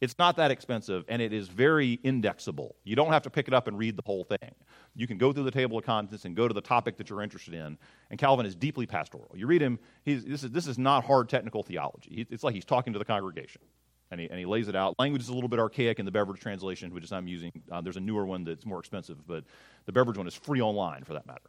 [0.03, 2.75] It's not that expensive, and it is very indexable.
[2.83, 4.53] You don't have to pick it up and read the whole thing.
[4.97, 7.23] You can go through the table of contents and go to the topic that you're
[7.23, 7.79] interested in.
[8.11, 9.31] And Calvin is deeply pastoral.
[9.37, 12.27] You read him, this, is, this is not hard technical theology.
[12.29, 13.63] It's like he's talking to the congregation.
[14.11, 14.99] And he, and he lays it out.
[14.99, 17.53] Language is a little bit archaic in the Beveridge translation, which is I'm using.
[17.71, 19.45] Uh, there's a newer one that's more expensive, but
[19.87, 21.49] the Beveridge one is free online for that matter.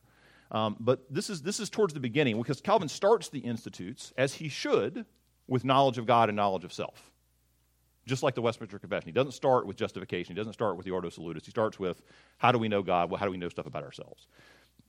[0.52, 4.36] Um, but this is, this is towards the beginning because Calvin starts the Institutes, as
[4.36, 5.08] he should,
[5.48, 7.13] with knowledge of God and knowledge of self
[8.06, 9.08] just like the Westminster Confession.
[9.08, 10.36] He doesn't start with justification.
[10.36, 11.46] He doesn't start with the Ordo Salutis.
[11.46, 12.02] He starts with
[12.38, 13.10] how do we know God?
[13.10, 14.28] Well, how do we know stuff about ourselves?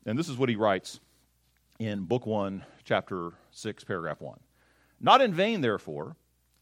[0.07, 1.01] And this is what he writes
[1.79, 4.39] in Book 1, Chapter 6, Paragraph 1.
[5.01, 6.17] Not in vain, therefore,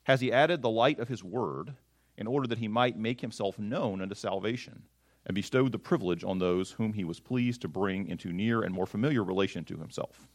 [0.04, 1.74] has he added the light of his word
[2.16, 4.82] in order that he might make himself known unto salvation
[5.26, 8.74] and bestowed the privilege on those whom he was pleased to bring into near and
[8.74, 10.26] more familiar relation to himself.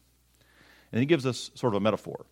[0.92, 2.24] And he gives us sort of a metaphor.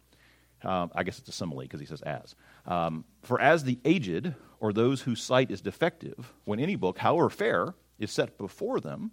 [0.63, 2.35] Um, I guess it's a simile because he says as.
[2.67, 7.29] Um, For as the aged, or those whose sight is defective, when any book, however
[7.29, 9.13] fair, is set before them,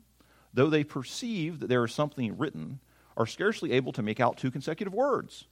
[0.54, 2.80] though they perceive that there is something written,
[3.18, 5.46] are scarcely able to make out two consecutive words.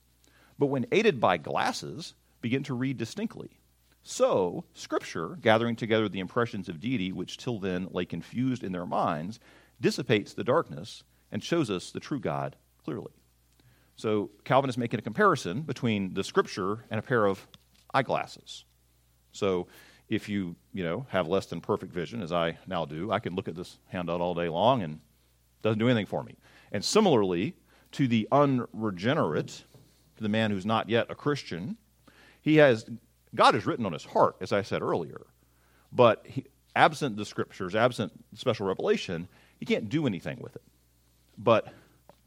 [0.57, 3.59] But when aided by glasses, begin to read distinctly.
[4.03, 8.85] So, Scripture, gathering together the impressions of deity which till then lay confused in their
[8.85, 9.39] minds,
[9.79, 13.11] dissipates the darkness and shows us the true God clearly.
[13.95, 17.47] So Calvin is making a comparison between the scripture and a pair of
[17.93, 18.65] eyeglasses.
[19.31, 19.67] So
[20.09, 23.35] if you, you know, have less than perfect vision, as I now do, I can
[23.35, 26.35] look at this handout all day long and it doesn't do anything for me.
[26.71, 27.55] And similarly,
[27.93, 29.63] to the unregenerate,
[30.17, 31.77] to the man who's not yet a Christian,
[32.41, 32.89] he has
[33.33, 35.21] God is written on his heart, as I said earlier.
[35.91, 39.27] But he, absent the scriptures, absent special revelation,
[39.59, 40.63] he can't do anything with it.
[41.37, 41.73] But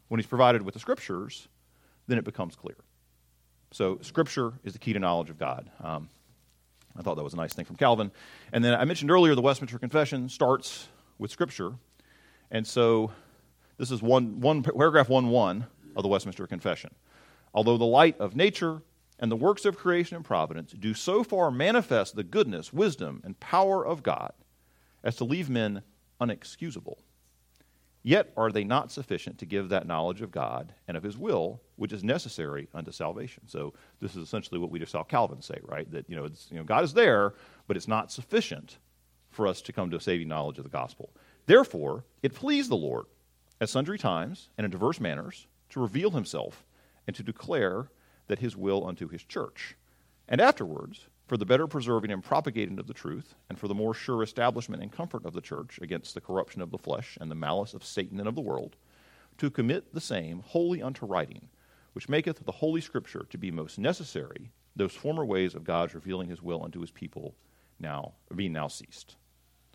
[0.09, 1.49] when he's provided with the scriptures,
[2.07, 2.77] then it becomes clear.
[3.73, 5.69] So, scripture is the key to knowledge of God.
[5.83, 6.09] Um,
[6.97, 8.13] I thought that was a nice thing from Calvin.
[8.53, 10.89] And then I mentioned earlier the Westminster Confession starts
[11.19, 11.73] with scripture.
[12.51, 13.11] And so,
[13.79, 16.95] this is one, one paragraph 1 1 of the Westminster Confession.
[17.53, 18.83] Although the light of nature
[19.19, 23.39] and the works of creation and providence do so far manifest the goodness, wisdom, and
[23.41, 24.33] power of God
[25.03, 25.83] as to leave men
[26.21, 26.99] unexcusable
[28.07, 31.63] Yet are they not sufficient to give that knowledge of God and of His will,
[31.77, 33.45] which is necessary unto salvation.
[33.47, 35.91] So this is essentially what we just saw Calvin say, right?
[35.91, 37.33] That you know, you know, God is there,
[37.67, 38.77] but it's not sufficient
[39.31, 41.11] for us to come to a saving knowledge of the gospel.
[41.47, 43.07] Therefore, it pleased the Lord
[43.59, 46.63] at sundry times and in diverse manners to reveal Himself
[47.07, 47.89] and to declare
[48.27, 49.77] that His will unto His church,
[50.29, 53.95] and afterwards for the better preserving and propagating of the truth, and for the more
[53.95, 57.35] sure establishment and comfort of the church against the corruption of the flesh and the
[57.35, 58.77] malice of Satan and of the world,
[59.39, 61.49] to commit the same wholly unto writing,
[61.95, 66.29] which maketh the Holy Scripture to be most necessary, those former ways of God's revealing
[66.29, 67.35] his will unto his people
[67.81, 69.17] now being now ceased.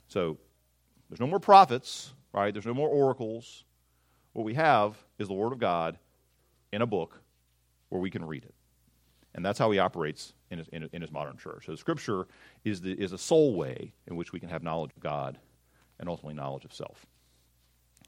[0.08, 0.38] So
[1.10, 2.54] there's no more prophets, right?
[2.54, 3.64] There's no more oracles.
[4.34, 5.98] What we have is the Word of God
[6.72, 7.22] in a book
[7.90, 8.54] where we can read it.
[9.36, 11.66] And that's how he operates in his, in, in his modern church.
[11.66, 12.28] So Scripture
[12.64, 15.38] is, the, is a sole way in which we can have knowledge of God
[16.00, 17.06] and ultimately knowledge of self.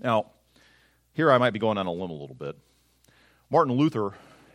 [0.01, 0.31] Now,
[1.13, 2.57] here I might be going on a limb a little bit.
[3.49, 4.13] Martin Luther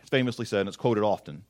[0.09, 1.43] famously said, and it's quoted often,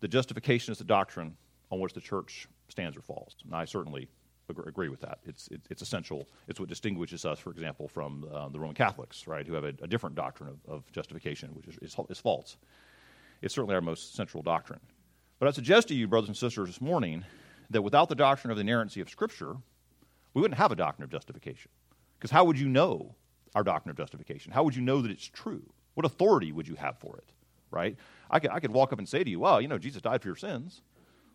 [0.00, 1.36] that justification is the doctrine
[1.70, 3.36] on which the church stands or falls.
[3.44, 4.08] And I certainly
[4.48, 5.18] agree with that.
[5.24, 6.28] It's, it, it's essential.
[6.48, 9.74] It's what distinguishes us, for example, from uh, the Roman Catholics, right, who have a,
[9.82, 12.56] a different doctrine of, of, justification, which is, is, is false.
[13.44, 14.80] It's certainly our most central doctrine.
[15.38, 17.26] But I suggest to you, brothers and sisters, this morning
[17.68, 19.56] that without the doctrine of the inerrancy of Scripture,
[20.32, 21.70] we wouldn't have a doctrine of justification.
[22.18, 23.14] Because how would you know
[23.54, 24.50] our doctrine of justification?
[24.50, 25.62] How would you know that it's true?
[25.92, 27.32] What authority would you have for it?
[27.70, 27.98] Right?
[28.30, 30.22] I could, I could walk up and say to you, well, you know, Jesus died
[30.22, 30.80] for your sins.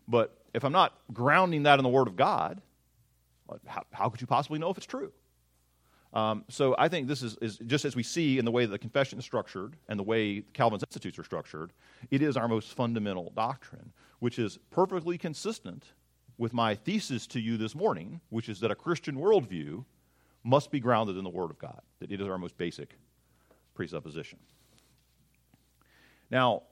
[0.08, 2.60] But if I'm not grounding that in the Word of God,
[3.66, 5.12] how, how could you possibly know if it's true?
[6.12, 8.72] Um, so I think this is, is, just as we see in the way that
[8.72, 11.72] the confession is structured and the way Calvin's institutes are structured,
[12.10, 15.84] it is our most fundamental doctrine, which is perfectly consistent
[16.36, 19.84] with my thesis to you this morning, which is that a Christian worldview
[20.42, 22.96] must be grounded in the Word of God, that it is our most basic
[23.74, 24.38] presupposition.
[26.30, 26.62] Now,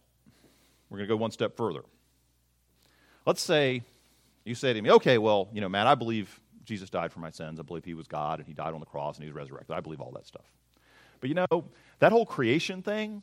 [0.88, 1.82] we're going to go one step further.
[3.26, 3.82] Let's say
[4.44, 7.30] you say to me, okay, well, you know, Matt, I believe Jesus died for my
[7.30, 7.58] sins.
[7.58, 9.74] I believe he was God and he died on the cross and he was resurrected.
[9.74, 10.44] I believe all that stuff.
[11.20, 11.64] But you know,
[11.98, 13.22] that whole creation thing,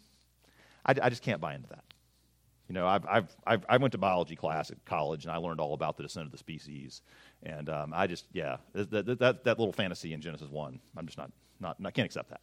[0.85, 1.83] I, I just can't buy into that.
[2.67, 5.61] You know, I've, I've, I've, i went to biology class at college and I learned
[5.61, 7.03] all about the descent of the species.
[7.43, 11.19] And um, I just, yeah, that, that, that, little fantasy in Genesis 1, I'm just
[11.19, 12.41] not, not, I can't accept that.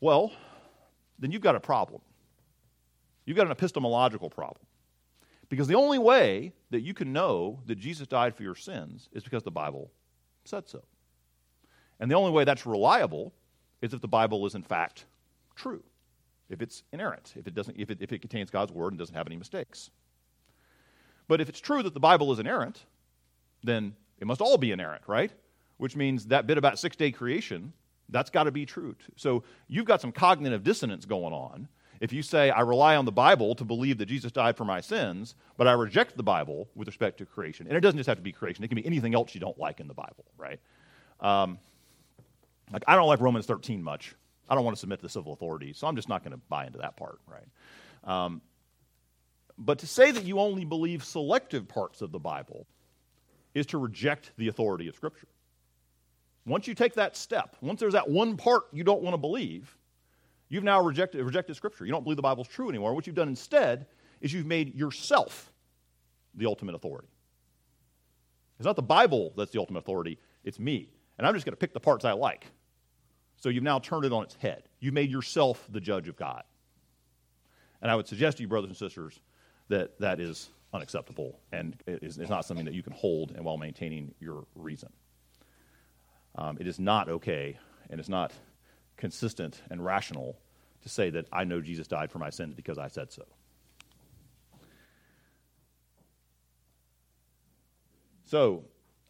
[0.00, 0.32] Well,
[1.20, 2.02] then you've got a problem.
[3.24, 4.66] You've got an epistemological problem.
[5.48, 9.22] Because the only way that you can know that Jesus died for your sins is
[9.22, 9.90] because the Bible
[10.44, 10.82] said so.
[12.00, 13.32] And the only way that's reliable
[13.80, 15.06] is if the Bible is in fact
[15.54, 15.82] true,
[16.48, 19.14] if it's inerrant, if it, doesn't, if it, if it contains God's word and doesn't
[19.14, 19.90] have any mistakes.
[21.28, 22.84] But if it's true that the Bible is inerrant,
[23.62, 25.32] then it must all be inerrant, right?
[25.76, 27.72] Which means that bit about six day creation,
[28.08, 28.94] that's got to be true.
[29.16, 31.68] So you've got some cognitive dissonance going on
[32.00, 34.80] if you say, I rely on the Bible to believe that Jesus died for my
[34.80, 38.18] sins, but I reject the Bible with respect to creation, and it doesn't just have
[38.18, 40.60] to be creation, it can be anything else you don't like in the Bible, right?
[41.20, 41.58] Um,
[42.72, 44.14] like, I don't like Romans 13 much.
[44.48, 46.40] I don't want to submit to the civil authorities, so I'm just not going to
[46.48, 47.46] buy into that part, right?
[48.04, 48.40] Um,
[49.58, 52.66] but to say that you only believe selective parts of the Bible
[53.54, 55.28] is to reject the authority of Scripture.
[56.44, 59.75] Once you take that step, once there's that one part you don't want to believe,
[60.48, 61.84] You've now rejected, rejected Scripture.
[61.84, 62.94] You don't believe the Bible's true anymore.
[62.94, 63.86] What you've done instead
[64.20, 65.52] is you've made yourself
[66.34, 67.08] the ultimate authority.
[68.58, 70.90] It's not the Bible that's the ultimate authority, it's me.
[71.18, 72.46] And I'm just going to pick the parts I like.
[73.36, 74.64] So you've now turned it on its head.
[74.80, 76.42] You made yourself the judge of God.
[77.82, 79.20] And I would suggest to you, brothers and sisters,
[79.68, 83.56] that that is unacceptable and it is, not something that you can hold and while
[83.56, 84.90] maintaining your reason.
[86.36, 87.58] Um, it is not okay
[87.90, 88.32] and it's not
[88.96, 90.38] consistent and rational
[90.82, 93.24] to say that I know Jesus died for my sins because I said so.
[98.24, 98.64] So,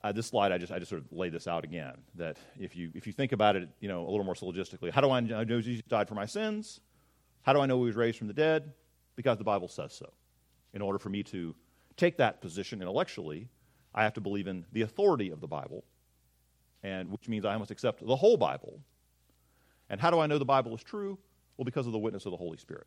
[0.04, 1.94] uh, this slide, I just, I just sort of lay this out again.
[2.14, 5.00] That if you, if you think about it, you know, a little more syllogistically, how
[5.00, 6.80] do I know Jesus died for my sins?
[7.42, 8.72] How do I know he was raised from the dead?
[9.16, 10.12] Because the Bible says so.
[10.74, 11.54] In order for me to
[11.96, 13.48] take that position intellectually,
[13.94, 15.84] I have to believe in the authority of the Bible,
[16.82, 18.80] and which means I must accept the whole Bible.
[19.88, 21.18] And how do I know the Bible is true?
[21.56, 22.86] Well, because of the witness of the Holy Spirit.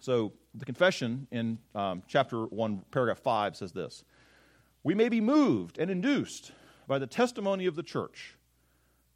[0.00, 4.04] So the confession in um, chapter 1, paragraph 5 says this
[4.82, 6.52] We may be moved and induced
[6.86, 8.36] by the testimony of the church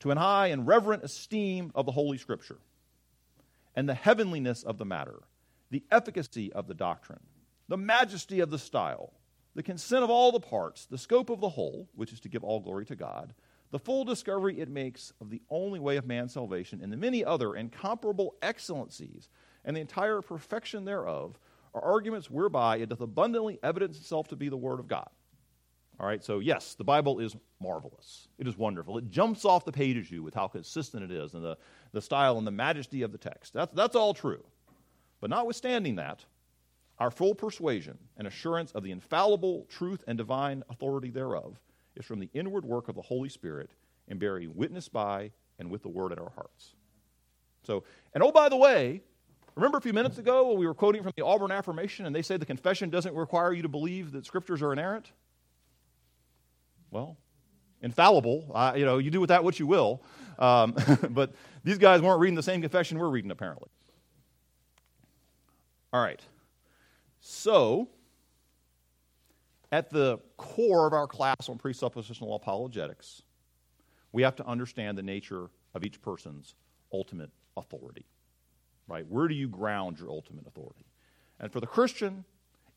[0.00, 2.58] to an high and reverent esteem of the Holy Scripture
[3.74, 5.20] and the heavenliness of the matter,
[5.70, 7.20] the efficacy of the doctrine,
[7.68, 9.12] the majesty of the style,
[9.54, 12.44] the consent of all the parts, the scope of the whole, which is to give
[12.44, 13.34] all glory to God,
[13.70, 17.24] the full discovery it makes of the only way of man's salvation, and the many
[17.24, 19.28] other incomparable excellencies
[19.64, 21.38] and the entire perfection thereof
[21.74, 25.08] are arguments whereby it doth abundantly evidence itself to be the Word of God.
[26.00, 28.28] All right, so yes, the Bible is marvelous.
[28.38, 28.98] It is wonderful.
[28.98, 31.58] It jumps off the page at you with how consistent it is and the,
[31.92, 33.52] the style and the majesty of the text.
[33.52, 34.44] That's, that's all true.
[35.20, 36.24] But notwithstanding that,
[36.98, 41.60] our full persuasion and assurance of the infallible truth and divine authority thereof
[41.98, 43.70] is from the inward work of the Holy Spirit
[44.08, 46.74] and bearing witness by and with the word in our hearts.
[47.62, 47.84] So,
[48.14, 49.02] and oh, by the way,
[49.54, 52.22] remember a few minutes ago when we were quoting from the Auburn Affirmation and they
[52.22, 55.12] say the confession doesn't require you to believe that scriptures are inerrant?
[56.90, 57.16] well,
[57.82, 58.52] infallible.
[58.76, 60.02] You know, you do with that what you will.
[60.38, 60.74] Um,
[61.10, 61.34] but
[61.64, 63.68] these guys weren't reading the same confession we're reading, apparently.
[65.92, 66.20] All right.
[67.20, 67.88] So,
[69.70, 73.22] at the core of our class on presuppositional apologetics,
[74.12, 76.54] we have to understand the nature of each person's
[76.92, 78.06] ultimate authority.
[78.86, 79.06] Right?
[79.06, 80.86] Where do you ground your ultimate authority?
[81.40, 82.24] And for the Christian,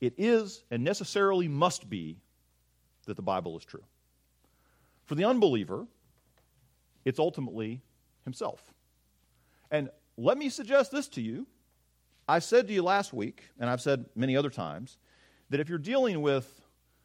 [0.02, 2.18] it is and necessarily must be
[3.06, 3.84] that the Bible is true.
[5.06, 5.88] For the unbeliever,
[7.06, 7.82] it's ultimately
[8.24, 8.62] himself.
[9.72, 11.48] And let me suggest this to you.
[12.28, 14.98] I said to you last week, and I've said many other times,
[15.50, 16.61] that if you're dealing with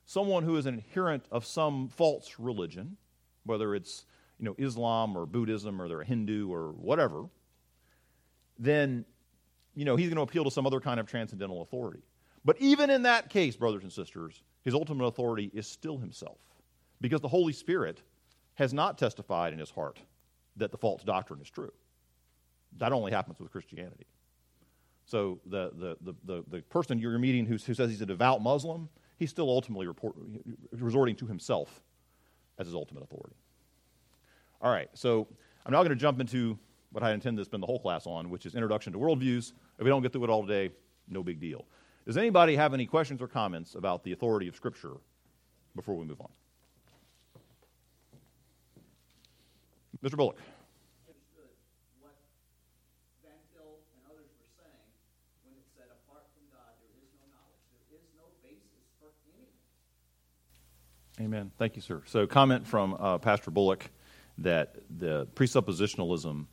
[0.07, 2.97] someone who is an adherent of some false religion,
[3.45, 4.07] whether it's
[4.39, 7.25] you know, Islam or Buddhism or they're a Hindu or whatever,
[8.59, 9.05] then
[9.75, 12.03] you know, he's going to appeal to some other kind of transcendental authority.
[12.45, 16.39] But even in that case, brothers and sisters, his ultimate authority is still himself
[17.01, 18.01] because the Holy Spirit
[18.55, 19.99] has not testified in his heart
[20.57, 21.73] that the false doctrine is true.
[22.79, 24.07] That only happens with Christianity.
[25.05, 28.43] So the, the, the, the, the person you're meeting who, who says he's a devout
[28.43, 30.15] Muslim, he's still ultimately report,
[30.73, 31.83] resorting to himself
[32.59, 33.37] as his ultimate authority.
[34.63, 35.27] All right, so
[35.65, 36.59] I'm now going to jump into
[36.93, 39.53] what I intend to spend the whole class on, which is Introduction to Worldviews.
[39.79, 40.73] If we don't get through it all today,
[41.09, 41.67] no big deal.
[42.07, 44.93] Does anybody have any questions or comments about the authority of Scripture
[45.75, 46.31] before we move on?
[50.03, 50.17] Mr.
[50.17, 50.39] Bullock.
[61.21, 61.51] Amen.
[61.59, 62.03] Thank you, sir.
[62.07, 63.91] So, comment from uh, Pastor Bullock
[64.39, 66.47] that the presuppositionalism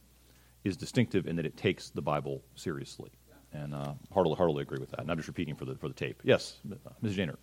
[0.64, 3.12] is distinctive in that it takes the Bible seriously,
[3.52, 5.02] and uh, heartily, heartily agree with that.
[5.02, 6.22] And I'm just repeating for the for the tape.
[6.24, 6.60] Yes,
[7.02, 7.18] Ms.
[7.18, 7.36] Janer.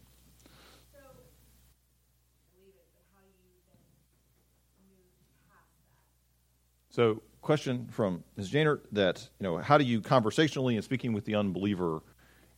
[6.88, 8.50] So, question from Ms.
[8.50, 12.02] Janer that, you know, how do you conversationally and speaking with the unbeliever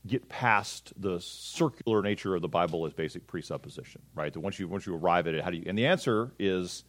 [0.07, 4.33] get past the circular nature of the Bible as basic presupposition, right?
[4.33, 6.85] That once you once you arrive at it, how do you and the answer is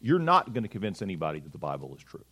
[0.00, 2.24] you're not going to convince anybody that the Bible is true.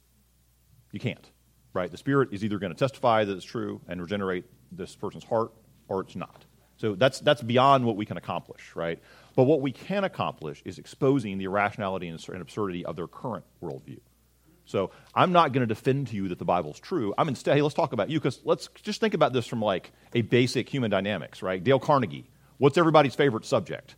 [0.92, 1.30] You can't.
[1.72, 1.90] Right?
[1.90, 5.50] The Spirit is either going to testify that it's true and regenerate this person's heart,
[5.88, 6.44] or it's not.
[6.76, 9.00] So that's that's beyond what we can accomplish, right?
[9.36, 13.98] But what we can accomplish is exposing the irrationality and absurdity of their current worldview.
[14.64, 17.14] So I'm not going to defend to you that the Bible's true.
[17.18, 19.92] I'm instead, hey, let's talk about you because let's just think about this from like
[20.14, 21.62] a basic human dynamics, right?
[21.62, 23.96] Dale Carnegie, what's everybody's favorite subject?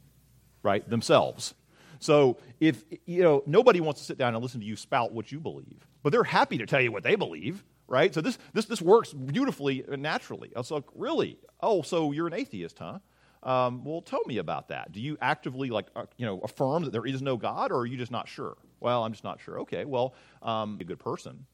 [0.63, 0.89] Right?
[0.89, 1.55] Themselves.
[1.99, 5.31] So if, you know, nobody wants to sit down and listen to you spout what
[5.33, 8.13] you believe, but they're happy to tell you what they believe, right?
[8.13, 10.51] So this, this, this works beautifully and naturally.
[10.55, 11.39] I was like, really?
[11.61, 12.99] Oh, so you're an atheist, huh?
[13.43, 14.91] Um, well, tell me about that.
[14.91, 17.87] Do you actively, like, uh, you know, affirm that there is no God, or are
[17.87, 18.57] you just not sure?
[18.81, 19.61] Well, I'm just not sure.
[19.61, 21.47] Okay, well, um, a good person.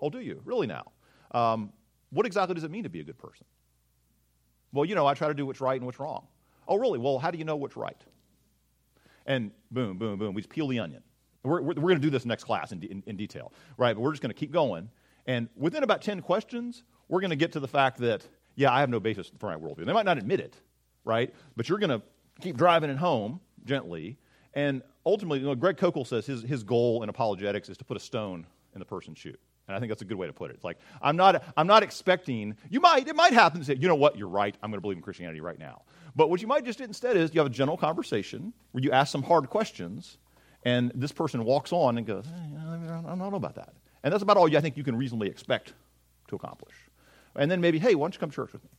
[0.00, 0.40] Oh, do you?
[0.44, 0.92] Really now?
[1.32, 1.72] Um,
[2.10, 3.46] what exactly does it mean to be a good person?
[4.72, 6.26] Well, you know, I try to do what's right and what's wrong.
[6.68, 6.98] Oh, really?
[6.98, 8.00] Well, how do you know what's right?
[9.26, 11.02] And boom, boom, boom, we just peel the onion.
[11.42, 13.94] We're, we're, we're going to do this next class in, in, in detail, right?
[13.94, 14.88] But we're just going to keep going.
[15.26, 18.80] And within about 10 questions, we're going to get to the fact that, yeah, I
[18.80, 19.86] have no basis for my worldview.
[19.86, 20.56] They might not admit it,
[21.04, 21.32] right?
[21.56, 22.02] But you're going to
[22.40, 24.18] keep driving it home gently
[24.54, 27.96] and ultimately, you know, Greg Koukl says his, his goal in apologetics is to put
[27.96, 29.36] a stone in the person's shoe.
[29.68, 30.54] And I think that's a good way to put it.
[30.54, 33.88] It's like, I'm not, I'm not expecting, you might, it might happen to say, you
[33.88, 35.82] know what, you're right, I'm going to believe in Christianity right now.
[36.14, 38.92] But what you might just do instead is you have a general conversation where you
[38.92, 40.18] ask some hard questions,
[40.64, 43.74] and this person walks on and goes, hey, I don't know about that.
[44.04, 45.72] And that's about all I think you can reasonably expect
[46.28, 46.74] to accomplish.
[47.34, 48.70] And then maybe, hey, why don't you come to church with me?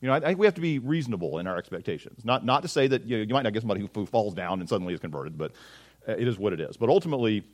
[0.00, 2.24] You know, I, think we have to be reasonable in our expectations.
[2.24, 4.34] Not, not to say that you, know, you might not get somebody who, who falls
[4.34, 5.52] down and suddenly is converted, but
[6.08, 6.76] uh, it is what it is.
[6.76, 7.44] But ultimately,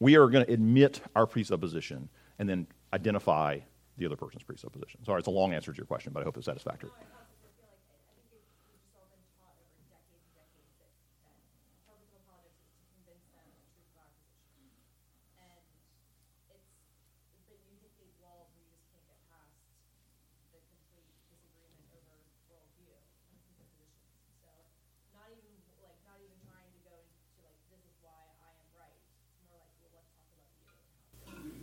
[0.00, 2.08] we are going to admit our presupposition
[2.38, 3.60] and then identify
[3.98, 5.04] the other person's presupposition.
[5.04, 6.90] Sorry, it's a long answer to your question, but I hope it's satisfactory.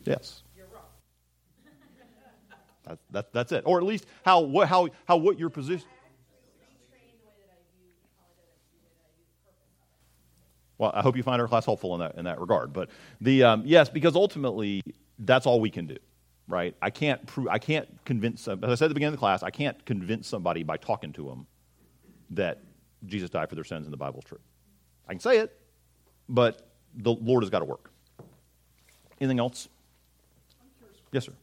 [0.07, 0.43] Yes.
[2.87, 3.63] That, that, that's it.
[3.65, 5.89] Or at least how, what, how, how what your position.
[10.77, 12.71] Well, I hope you find our class helpful in that, in that regard.
[12.71, 12.89] But
[13.19, 14.81] the, um, yes, because ultimately,
[15.19, 15.97] that's all we can do,
[16.47, 16.75] right?
[16.81, 19.43] I can't, prove, I can't convince, as I said at the beginning of the class,
[19.43, 21.47] I can't convince somebody by talking to them
[22.31, 22.61] that
[23.05, 24.39] Jesus died for their sins and the Bible is true.
[25.07, 25.59] I can say it,
[26.29, 27.91] but the Lord has got to work.
[29.19, 29.67] Anything else?
[31.11, 31.33] Yes, sir.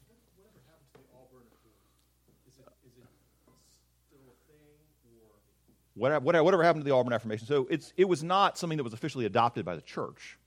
[5.95, 7.47] Whatever, whatever happened to the Auburn Affirmation?
[7.47, 10.39] So it's, it was not something that was officially adopted by the church.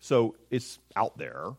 [0.00, 1.52] So it's out there,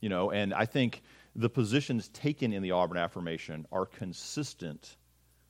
[0.00, 1.02] you know, and I think
[1.34, 4.96] the positions taken in the Auburn Affirmation are consistent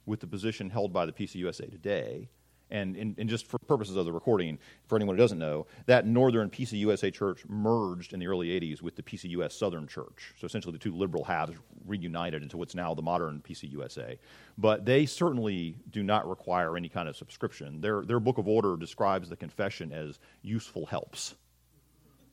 [0.07, 2.29] with the position held by the PCUSA today
[2.71, 6.07] and, and, and, just for purposes of the recording, for anyone who doesn't know, that
[6.07, 10.35] Northern PCUSA church merged in the early 80s with the PCUS Southern Church.
[10.39, 11.57] So essentially, the two liberal halves
[11.87, 14.19] reunited into what's now the modern PCUSA.
[14.59, 17.81] But they certainly do not require any kind of subscription.
[17.81, 21.35] Their, their book of order describes the confession as useful helps.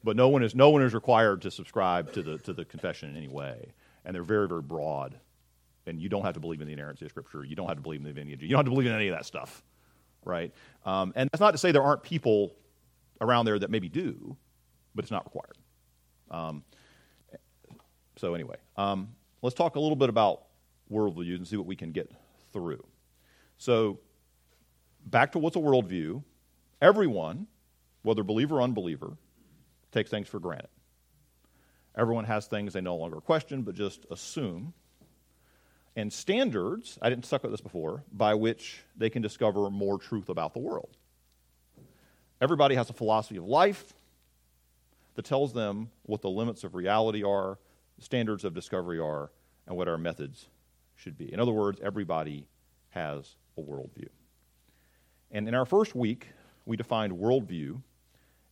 [0.03, 3.09] But no one is, no one is required to subscribe to the, to the confession
[3.09, 3.73] in any way.
[4.03, 5.17] And they're very, very broad.
[5.88, 7.43] And you don't have to believe in the inerrancy of Scripture.
[7.43, 8.45] You don't have to believe in the divinity.
[8.45, 9.63] You don't have to believe in any of that stuff
[10.26, 10.53] right?
[10.86, 12.55] Um, and that's not to say there aren't people
[13.21, 14.36] around there that maybe do,
[14.93, 15.57] but it's not required.
[16.30, 16.63] Um,
[18.17, 19.09] so, anyway, um,
[19.41, 20.43] let's talk a little bit about
[20.91, 22.11] worldviews and see what we can get
[22.51, 22.84] through.
[23.57, 23.99] So,
[25.05, 26.23] back to what's a worldview.
[26.82, 27.47] Everyone,
[28.03, 29.17] whether believer or unbeliever,
[29.91, 30.69] takes things for granted.
[31.97, 34.73] Everyone has things they no longer question, but just assume
[35.96, 40.30] and standards, I didn't suck at this before, by which they can discover more truth
[40.30, 40.98] about the world.
[42.41, 43.93] Everybody has a philosophy of life
[45.16, 47.58] that tells them what the limits of reality are,
[48.00, 49.32] standards of discovery are,
[49.68, 50.48] and what our methods
[50.96, 51.32] should be.
[51.32, 52.46] In other words, everybody
[52.89, 54.10] has a worldview.
[55.32, 56.28] And in our first week,
[56.66, 57.82] we defined worldview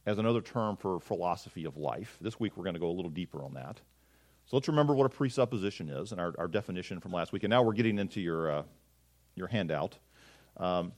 [0.05, 2.17] as another term for philosophy of life.
[2.21, 3.79] This week, we're going to go a little deeper on that.
[4.45, 7.43] So let's remember what a presupposition is and our, our definition from last week.
[7.43, 8.63] And now we're getting into your, uh,
[9.35, 9.97] your handout.
[10.57, 10.93] Um,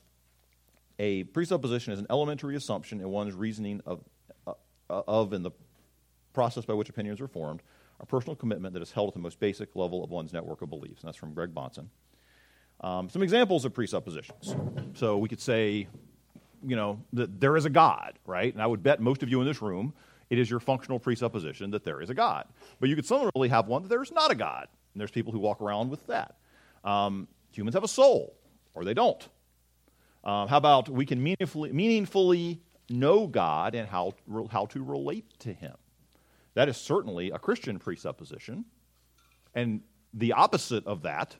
[0.97, 4.03] a presupposition is an elementary assumption in one's reasoning of,
[4.47, 4.53] uh,
[4.89, 5.51] of and the
[6.33, 7.61] process by which opinions are formed,
[7.99, 10.69] a personal commitment that is held at the most basic level of one's network of
[10.69, 11.01] beliefs.
[11.01, 11.87] And that's from Greg Bahnsen.
[12.81, 14.55] Um, some examples of presuppositions.
[14.93, 15.87] So we could say,
[16.65, 18.51] you know, that there is a God, right?
[18.53, 19.93] And I would bet most of you in this room
[20.29, 22.47] it is your functional presupposition that there is a God.
[22.79, 24.67] But you could similarly have one that there's not a God.
[24.93, 26.35] And there's people who walk around with that.
[26.83, 28.35] Um, humans have a soul,
[28.73, 29.27] or they don't.
[30.23, 34.15] Um, how about we can meaningfully, meaningfully know God and how,
[34.49, 35.75] how to relate to Him?
[36.55, 38.65] That is certainly a Christian presupposition.
[39.53, 39.81] And
[40.13, 41.35] the opposite of that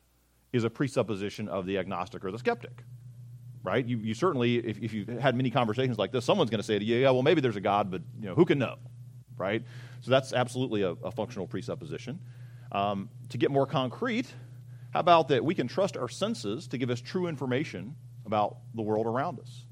[0.54, 2.84] is a presupposition of the agnostic or the skeptic
[3.66, 3.86] right?
[3.86, 6.80] You, you certainly, if, if you've had many conversations like this, someone's going to say
[6.80, 8.78] to you, yeah, well, maybe there's a God, but you know, who can know,
[9.38, 9.64] right?
[10.02, 12.20] So that's absolutely a, a functional presupposition.
[12.72, 14.32] Um, to get more concrete,
[14.92, 17.96] how about that we can trust our senses to give us true information
[18.26, 19.66] about the world around us?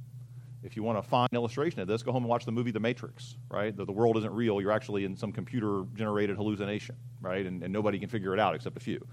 [0.64, 2.80] If you want a fine illustration of this, go home and watch the movie The
[2.80, 3.76] Matrix, right?
[3.76, 7.46] That the world isn't real, you're actually in some computer generated hallucination, right?
[7.46, 9.06] And, and, nobody can figure it out except a few.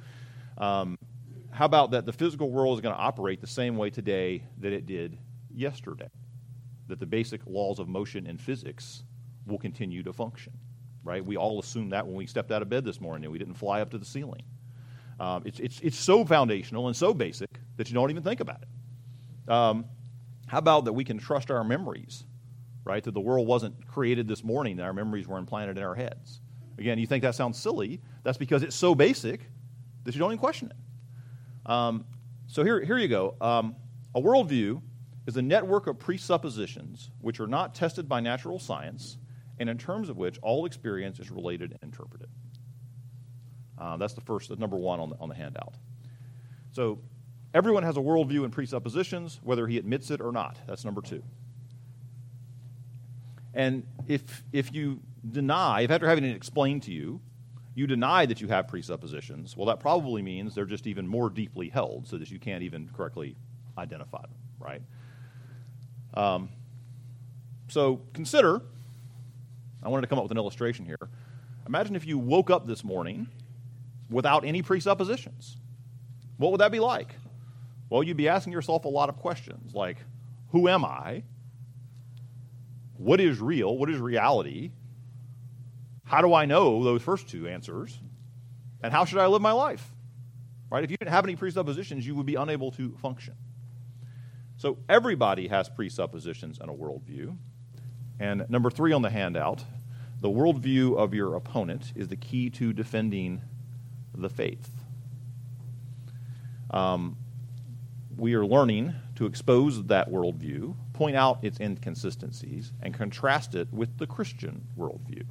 [0.59, 0.97] Um,
[1.51, 4.73] how about that the physical world is going to operate the same way today that
[4.73, 5.19] it did
[5.53, 6.09] yesterday?
[6.89, 9.03] That the basic laws of motion in physics
[9.47, 10.53] will continue to function,
[11.05, 11.25] right?
[11.25, 13.55] We all assumed that when we stepped out of bed this morning and we didn't
[13.55, 14.43] fly up to the ceiling.
[15.19, 18.63] Um, it's, it's, it's so foundational and so basic that you don't even think about
[18.63, 19.53] it.
[19.53, 19.85] Um,
[20.47, 22.25] how about that we can trust our memories,
[22.85, 23.05] right?
[23.05, 26.41] That the world wasn't created this morning, that our memories were implanted in our heads.
[26.79, 28.01] Again, you think that sounds silly.
[28.23, 29.43] That's because it's so basic
[30.05, 30.77] that you don't even question it.
[31.67, 32.05] Um,
[32.47, 33.37] so here, here you go.
[33.41, 33.77] Um,
[34.15, 34.83] a worldview
[35.27, 39.19] is a network of presuppositions which are not tested by natural science
[39.59, 42.29] and in terms of which all experience is related and interpreted.
[43.79, 45.75] Uh, that's the first, that's number one on the, on the handout.
[46.73, 46.99] So
[47.55, 50.59] everyone has a worldview and presuppositions, whether he admits it or not.
[50.67, 51.23] That's number two.
[53.55, 57.21] And if, if you deny, if after having it explained to you,
[57.81, 61.71] you deny that you have presuppositions, well, that probably means they're just even more deeply
[61.71, 63.35] held so that you can't even correctly
[63.79, 64.83] identify them, right?
[66.13, 66.51] Um,
[67.69, 68.61] so consider,
[69.83, 70.99] I wanted to come up with an illustration here.
[71.67, 73.29] Imagine if you woke up this morning
[74.11, 75.57] without any presuppositions.
[76.37, 77.15] What would that be like?
[77.89, 79.97] Well, you'd be asking yourself a lot of questions like,
[80.51, 81.23] who am I?
[82.99, 83.79] What is real?
[83.79, 84.73] What is reality?
[86.11, 87.97] How do I know those first two answers?
[88.83, 89.93] And how should I live my life?
[90.69, 90.83] Right?
[90.83, 93.35] If you didn't have any presuppositions, you would be unable to function.
[94.57, 97.37] So everybody has presuppositions and a worldview.
[98.19, 99.63] And number three on the handout,
[100.21, 103.43] the worldview of your opponent is the key to defending
[104.13, 104.69] the faith.
[106.73, 107.19] Um,
[108.17, 113.99] we are learning to expose that worldview, point out its inconsistencies, and contrast it with
[113.99, 115.23] the Christian worldview.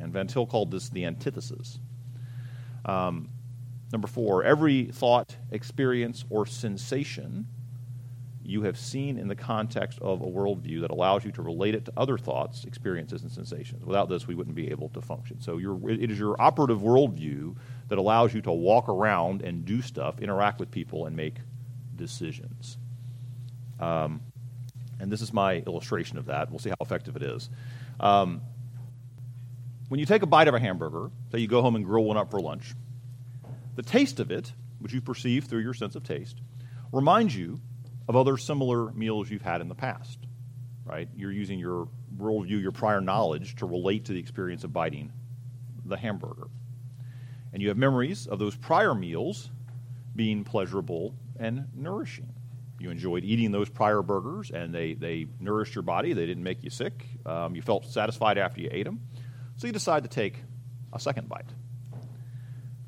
[0.00, 1.78] And Van Til called this the antithesis.
[2.84, 3.28] Um,
[3.92, 7.46] number four, every thought, experience, or sensation
[8.48, 11.84] you have seen in the context of a worldview that allows you to relate it
[11.84, 13.84] to other thoughts, experiences, and sensations.
[13.84, 15.38] Without this, we wouldn't be able to function.
[15.38, 17.54] So it is your operative worldview
[17.88, 21.34] that allows you to walk around and do stuff, interact with people, and make
[21.94, 22.78] decisions.
[23.78, 24.22] Um,
[24.98, 26.50] and this is my illustration of that.
[26.50, 27.50] We'll see how effective it is.
[28.00, 28.40] Um,
[29.88, 32.16] when you take a bite of a hamburger, say you go home and grill one
[32.16, 32.74] up for lunch,
[33.74, 36.40] the taste of it, which you perceive through your sense of taste,
[36.92, 37.60] reminds you
[38.08, 40.18] of other similar meals you've had in the past,
[40.84, 41.08] right?
[41.16, 45.12] You're using your worldview, your prior knowledge to relate to the experience of biting
[45.84, 46.48] the hamburger.
[47.52, 49.50] And you have memories of those prior meals
[50.14, 52.32] being pleasurable and nourishing.
[52.78, 56.12] You enjoyed eating those prior burgers, and they, they nourished your body.
[56.12, 57.06] They didn't make you sick.
[57.26, 59.00] Um, you felt satisfied after you ate them.
[59.58, 60.36] So you decide to take
[60.92, 61.50] a second bite.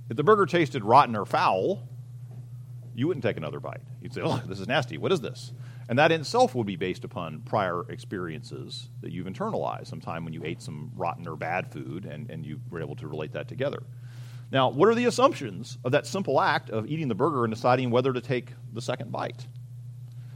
[0.08, 1.86] If the burger tasted rotten or foul,
[2.94, 3.82] you wouldn't take another bite.
[4.00, 4.96] You'd say, oh, this is nasty.
[4.96, 5.52] What is this?
[5.88, 10.32] And that in itself would be based upon prior experiences that you've internalized sometime when
[10.32, 13.48] you ate some rotten or bad food and, and you were able to relate that
[13.48, 13.82] together.
[14.52, 17.90] Now, what are the assumptions of that simple act of eating the burger and deciding
[17.90, 19.48] whether to take the second bite?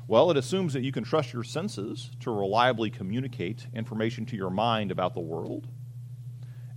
[0.08, 4.50] Well, it assumes that you can trust your senses to reliably communicate information to your
[4.50, 5.68] mind about the world,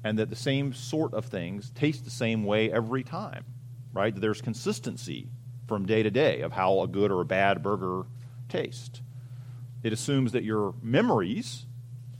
[0.08, 3.44] and that the same sort of things taste the same way every time,
[3.92, 4.16] right?
[4.16, 5.28] There's consistency
[5.68, 8.08] from day to day of how a good or a bad burger
[8.48, 9.02] tastes.
[9.84, 11.66] It assumes that your memories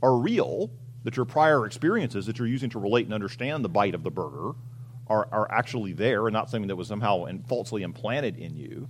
[0.02, 0.70] are real,
[1.04, 4.10] that your prior experiences that you're using to relate and understand the bite of the
[4.10, 4.52] burger
[5.06, 8.86] are, are actually there and not something that was somehow and falsely implanted in you.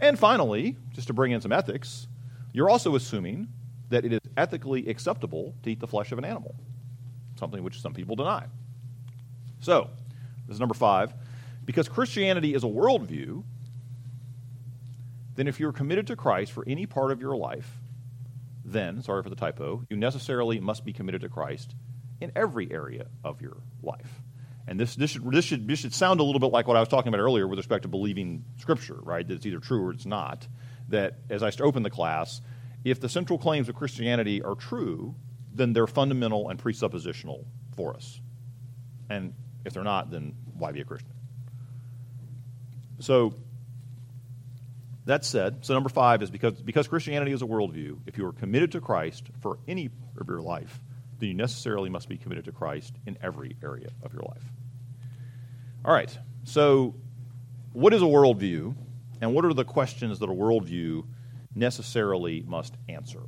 [0.00, 2.08] And finally, just to bring in some ethics,
[2.52, 3.48] you're also assuming
[3.88, 6.54] that it is ethically acceptable to eat the flesh of an animal,
[7.36, 8.46] something which some people deny.
[9.60, 9.90] So,
[10.46, 11.12] this is number five.
[11.64, 13.42] Because Christianity is a worldview,
[15.34, 17.70] then if you're committed to Christ for any part of your life,
[18.64, 21.74] then, sorry for the typo, you necessarily must be committed to Christ
[22.20, 24.22] in every area of your life.
[24.66, 26.80] And this, this, should, this, should, this should sound a little bit like what I
[26.80, 29.26] was talking about earlier with respect to believing Scripture, right?
[29.26, 30.48] That it's either true or it's not.
[30.88, 32.40] That as I open the class,
[32.84, 35.14] if the central claims of Christianity are true,
[35.56, 37.44] then they're fundamental and presuppositional
[37.76, 38.20] for us.
[39.08, 39.34] And
[39.64, 41.10] if they're not, then why be a Christian?
[43.00, 43.34] So,
[45.04, 48.32] that said, so number five is because, because Christianity is a worldview, if you are
[48.32, 50.80] committed to Christ for any of your life,
[51.18, 54.42] then you necessarily must be committed to Christ in every area of your life.
[55.84, 56.96] All right, so
[57.72, 58.74] what is a worldview,
[59.20, 61.06] and what are the questions that a worldview
[61.54, 63.22] necessarily must answer?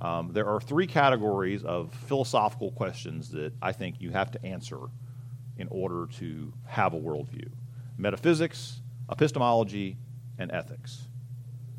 [0.00, 4.78] Um, there are three categories of philosophical questions that I think you have to answer
[5.56, 7.50] in order to have a worldview
[7.96, 8.80] metaphysics,
[9.10, 9.96] epistemology,
[10.38, 11.06] and ethics.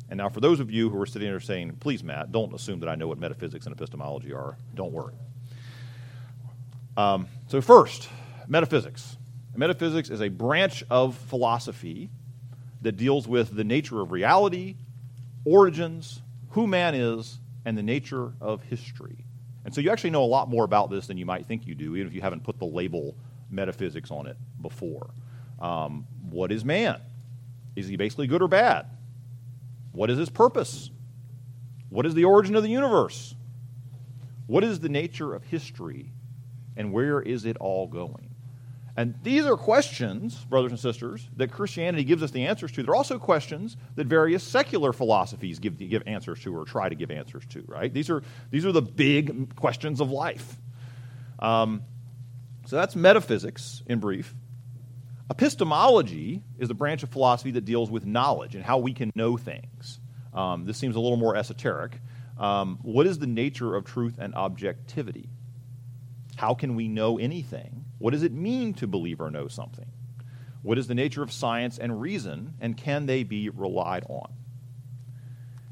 [0.08, 2.80] And now, for those of you who are sitting there saying, please, Matt, don't assume
[2.80, 5.14] that I know what metaphysics and epistemology are, don't worry.
[6.96, 8.08] Um, so, first,
[8.46, 9.16] metaphysics.
[9.54, 12.10] Metaphysics is a branch of philosophy
[12.82, 14.76] that deals with the nature of reality,
[15.44, 19.26] origins, who man is, and the nature of history.
[19.64, 21.74] And so you actually know a lot more about this than you might think you
[21.74, 23.16] do, even if you haven't put the label
[23.50, 25.10] metaphysics on it before.
[25.60, 27.00] Um, what is man?
[27.74, 28.86] Is he basically good or bad?
[29.90, 30.90] What is his purpose?
[31.90, 33.34] What is the origin of the universe?
[34.46, 36.12] What is the nature of history?
[36.76, 38.35] And where is it all going?
[38.96, 42.82] And these are questions, brothers and sisters, that Christianity gives us the answers to.
[42.82, 47.10] They're also questions that various secular philosophies give, give answers to or try to give
[47.10, 47.92] answers to, right?
[47.92, 50.56] These are, these are the big questions of life.
[51.38, 51.82] Um,
[52.64, 54.34] so that's metaphysics in brief.
[55.30, 59.36] Epistemology is a branch of philosophy that deals with knowledge and how we can know
[59.36, 60.00] things.
[60.32, 62.00] Um, this seems a little more esoteric.
[62.38, 65.28] Um, what is the nature of truth and objectivity?
[66.36, 67.84] How can we know anything?
[67.98, 69.86] What does it mean to believe or know something?
[70.62, 74.32] What is the nature of science and reason, and can they be relied on?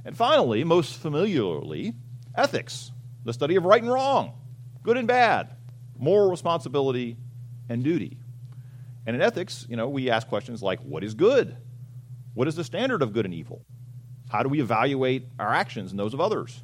[0.04, 1.94] And finally, most familiarly,
[2.34, 2.92] ethics,
[3.24, 4.38] the study of right and wrong,
[4.82, 5.54] good and bad,
[5.98, 7.16] moral responsibility
[7.68, 8.18] and duty.
[9.06, 11.56] And in ethics, you know, we ask questions like what is good?
[12.34, 13.64] What is the standard of good and evil?
[14.30, 16.62] How do we evaluate our actions and those of others?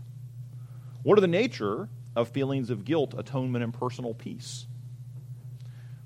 [1.03, 4.67] What are the nature of feelings of guilt, atonement, and personal peace?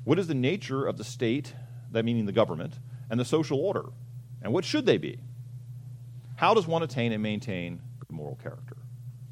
[0.05, 1.55] What is the nature of the state,
[1.93, 2.75] that meaning the government,
[3.11, 3.87] and the social order?
[4.43, 5.19] And what should they be?
[6.37, 8.77] How does one attain and maintain good moral character?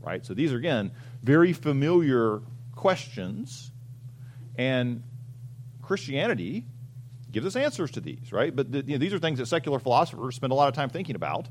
[0.01, 0.25] Right?
[0.25, 0.93] So these are, again,
[1.23, 2.41] very familiar
[2.75, 3.70] questions.
[4.57, 5.03] And
[5.83, 6.64] Christianity
[7.31, 8.55] gives us answers to these, right?
[8.55, 11.16] But you know, these are things that secular philosophers spend a lot of time thinking
[11.16, 11.49] about.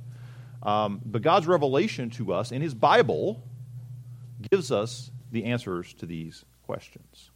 [0.63, 3.43] Um, but God's revelation to us in His Bible
[4.49, 7.31] gives us the answers to these questions.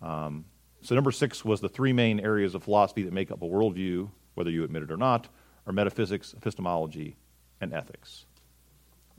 [0.00, 0.44] Um,
[0.82, 4.10] so, number six was the three main areas of philosophy that make up a worldview,
[4.34, 5.28] whether you admit it or not,
[5.66, 7.16] are metaphysics, epistemology,
[7.60, 8.26] and ethics.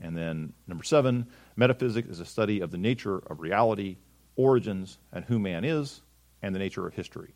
[0.00, 1.26] And then number seven,
[1.56, 3.96] metaphysics is a study of the nature of reality,
[4.36, 6.02] origins, and who man is,
[6.42, 7.34] and the nature of history.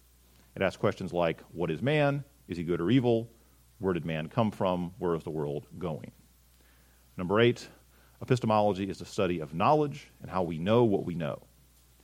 [0.55, 2.25] It asks questions like what is man?
[2.49, 3.31] Is he good or evil?
[3.79, 4.93] Where did man come from?
[4.99, 6.11] Where is the world going?
[7.17, 7.69] Number eight,
[8.21, 11.43] epistemology is the study of knowledge and how we know what we know.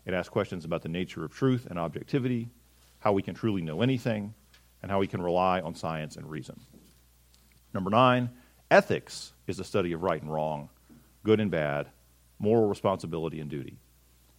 [0.07, 2.49] It asks questions about the nature of truth and objectivity,
[2.99, 4.35] how we can truly know anything,
[4.83, 6.61] and how we can rely on science and reason.
[7.73, 8.31] Number nine,
[8.71, 10.69] ethics is the study of right and wrong,
[11.25, 11.89] good and bad,
[12.39, 13.79] moral responsibility and duty.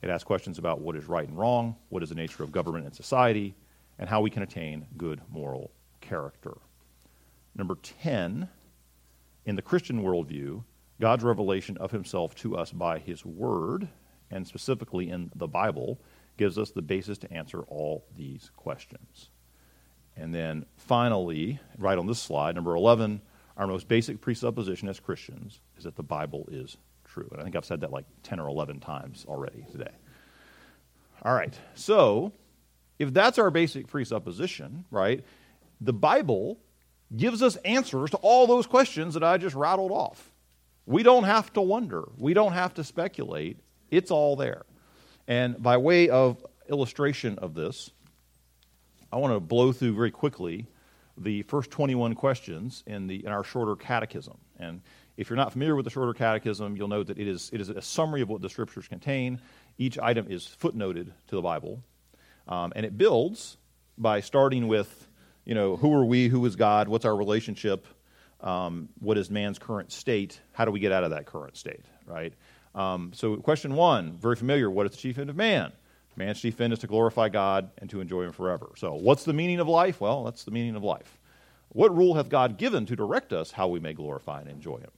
[0.02, 2.86] It asks questions about what is right and wrong, what is the nature of government
[2.86, 3.56] and society,
[3.98, 6.54] and how we can attain good moral character.
[7.56, 8.48] Number 10,
[9.46, 10.64] in the Christian worldview,
[11.00, 13.90] God's revelation of himself to us by his word
[14.32, 16.00] and specifically in the Bible,
[16.38, 19.30] gives us the basis to answer all these questions.
[20.18, 23.22] And then finally, right on this slide, number 11,
[23.58, 27.28] our most basic presupposition as Christians is that the Bible is true.
[27.32, 29.92] And I think I've said that like 10 or 11 times already today.
[31.22, 32.34] All right, so
[33.00, 35.24] if that's our basic presupposition, right,
[35.82, 36.60] the Bible
[37.16, 40.32] gives us answers to all those questions that I just rattled off.
[40.86, 43.60] We don't have to wonder, we don't have to speculate.
[43.90, 44.64] It's all there.
[45.28, 47.92] And by way of illustration of this,
[49.12, 50.68] I want to blow through very quickly
[51.18, 54.38] the first 21 questions in, the, in our shorter catechism.
[54.60, 54.82] And
[55.18, 57.70] if you're not familiar with the shorter catechism, you'll note that it is, it is
[57.70, 59.40] a summary of what the scriptures contain.
[59.78, 61.82] Each item is footnoted to the Bible.
[62.48, 63.58] Um, and it builds
[63.98, 65.08] by starting with,
[65.46, 67.88] you know, who are we, who is God, what's our relationship,
[68.46, 71.84] um, what is man's current state, how do we get out of that current state,
[72.06, 72.34] right?
[72.76, 74.70] Um, so, question one, very familiar.
[74.70, 75.72] What is the chief end of man?
[76.16, 78.70] Man's chief end is to glorify God and to enjoy Him forever.
[78.78, 80.00] So, what's the meaning of life?
[80.00, 81.18] Well, that's the meaning of life.
[81.70, 84.92] What rule hath God given to direct us how we may glorify and enjoy Him?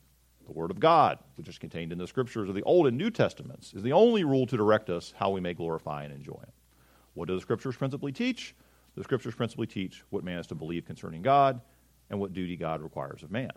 [0.45, 3.09] The Word of God, which is contained in the Scriptures of the Old and New
[3.09, 6.51] Testaments, is the only rule to direct us how we may glorify and enjoy Him.
[7.13, 8.53] What do the Scriptures principally teach?
[8.95, 11.61] The Scriptures principally teach what man is to believe concerning God
[12.09, 13.51] and what duty God requires of man.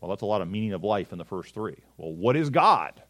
[0.00, 1.76] Well, that's a lot of meaning of life in the first three.
[1.96, 3.02] Well, what is God?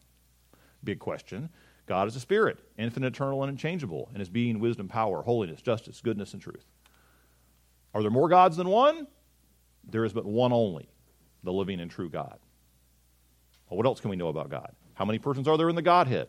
[0.83, 1.49] Big question.
[1.85, 6.01] God is a spirit, infinite, eternal, and unchangeable, and his being, wisdom, power, holiness, justice,
[6.01, 6.65] goodness, and truth.
[7.93, 9.07] Are there more gods than one?
[9.83, 10.89] There is but one only,
[11.43, 12.37] the living and true God.
[13.69, 14.75] Well, what else can we know about God?
[14.93, 16.27] How many persons are there in the Godhead?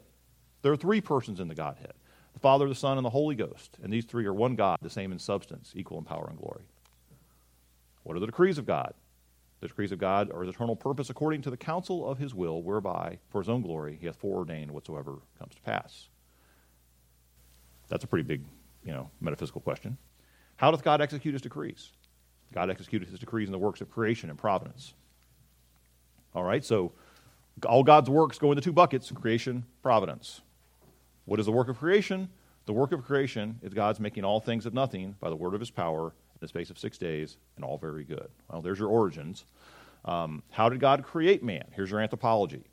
[0.63, 1.93] There are three persons in the Godhead
[2.33, 3.77] the Father, the Son, and the Holy Ghost.
[3.83, 6.65] And these three are one God, the same in substance, equal in power and glory.
[8.03, 8.95] What are the decrees of God?
[9.61, 12.63] The decrees of God are his eternal purpose according to the counsel of his will,
[12.63, 16.09] whereby, for his own glory, he hath foreordained whatsoever comes to pass.
[17.89, 18.45] That's a pretty big,
[18.85, 19.99] you know, metaphysical question.
[20.57, 21.91] How doth God execute his decrees?
[22.53, 24.95] God executed his decrees in the works of creation and providence.
[26.35, 26.93] All right, so
[27.67, 30.41] all God's works go into two buckets creation, providence.
[31.27, 32.29] What is the work of creation?
[32.67, 35.61] The work of creation is God's making all things of nothing by the word of
[35.61, 38.29] his power in the space of six days, and all very good.
[38.51, 39.45] Well, there's your origins.
[40.05, 41.65] Um, how did God create man?
[41.73, 42.65] Here's your anthropology.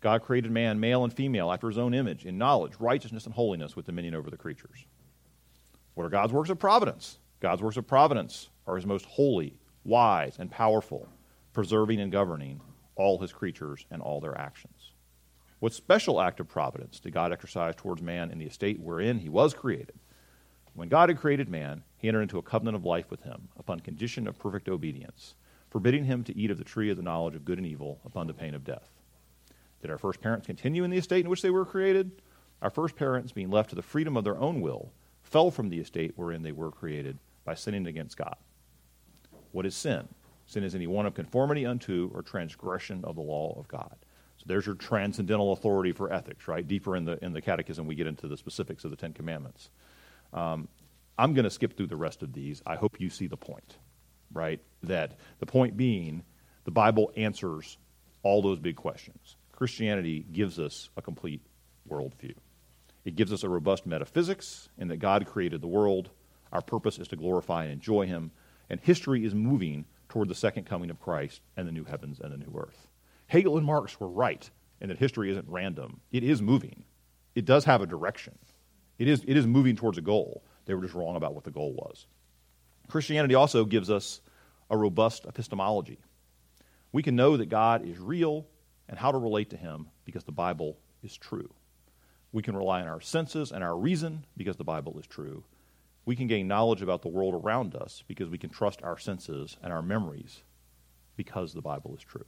[0.00, 3.74] God created man, male and female, after his own image, in knowledge, righteousness, and holiness,
[3.74, 4.86] with dominion over the creatures.
[5.94, 7.18] What are God's works of providence?
[7.40, 11.08] God's works of providence are his most holy, wise, and powerful,
[11.52, 12.60] preserving and governing
[12.94, 14.92] all his creatures and all their actions.
[15.58, 19.28] What special act of providence did God exercise towards man in the estate wherein he
[19.28, 19.98] was created?
[20.78, 23.80] When God had created man, he entered into a covenant of life with him upon
[23.80, 25.34] condition of perfect obedience,
[25.70, 28.28] forbidding him to eat of the tree of the knowledge of good and evil upon
[28.28, 28.88] the pain of death.
[29.82, 32.22] Did our first parents continue in the estate in which they were created?
[32.62, 34.92] Our first parents, being left to the freedom of their own will,
[35.24, 38.36] fell from the estate wherein they were created by sinning against God.
[39.50, 40.06] What is sin?
[40.46, 43.96] Sin is any one of conformity unto or transgression of the law of God.
[44.36, 46.66] So there's your transcendental authority for ethics, right?
[46.66, 49.70] Deeper in the in the catechism, we get into the specifics of the Ten Commandments.
[50.32, 50.67] Um,
[51.18, 52.62] I'm going to skip through the rest of these.
[52.64, 53.76] I hope you see the point,
[54.32, 54.60] right?
[54.84, 56.22] That the point being,
[56.64, 57.76] the Bible answers
[58.22, 59.36] all those big questions.
[59.52, 61.42] Christianity gives us a complete
[61.90, 62.34] worldview.
[63.04, 66.10] It gives us a robust metaphysics in that God created the world.
[66.52, 68.30] Our purpose is to glorify and enjoy Him.
[68.70, 72.32] And history is moving toward the second coming of Christ and the new heavens and
[72.32, 72.88] the new earth.
[73.26, 74.48] Hegel and Marx were right
[74.80, 76.84] in that history isn't random, it is moving.
[77.34, 78.38] It does have a direction,
[78.98, 80.42] it is, it is moving towards a goal.
[80.68, 82.06] They were just wrong about what the goal was.
[82.88, 84.20] Christianity also gives us
[84.68, 85.98] a robust epistemology.
[86.92, 88.46] We can know that God is real
[88.86, 91.48] and how to relate to him because the Bible is true.
[92.32, 95.42] We can rely on our senses and our reason because the Bible is true.
[96.04, 99.56] We can gain knowledge about the world around us because we can trust our senses
[99.62, 100.42] and our memories
[101.16, 102.26] because the Bible is true.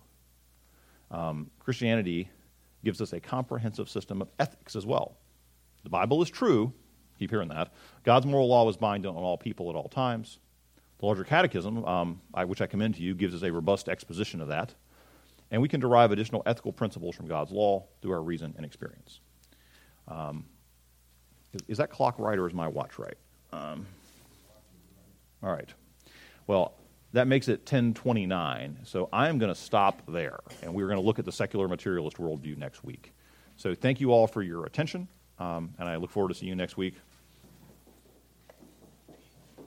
[1.11, 2.31] Um, Christianity
[2.83, 5.19] gives us a comprehensive system of ethics as well.
[5.83, 6.73] The Bible is true,
[7.21, 7.73] keep hearing that.
[8.03, 10.39] God's moral law is binding on all people at all times.
[10.99, 14.41] The larger catechism, um, I, which I commend to you, gives us a robust exposition
[14.41, 14.75] of that
[15.51, 19.21] and we can derive additional ethical principles from God's law through our reason and experience.
[20.09, 20.45] Um,
[21.53, 23.17] is, is, that clock right or is my watch right?
[23.53, 23.87] Um,
[25.43, 25.69] all right.
[26.47, 26.75] Well,
[27.13, 28.79] that makes it 1029.
[28.85, 31.67] So I am going to stop there, and we're going to look at the secular
[31.67, 33.13] materialist worldview next week.
[33.57, 35.09] So thank you all for your attention,
[35.39, 36.95] um, and I look forward to seeing you next week.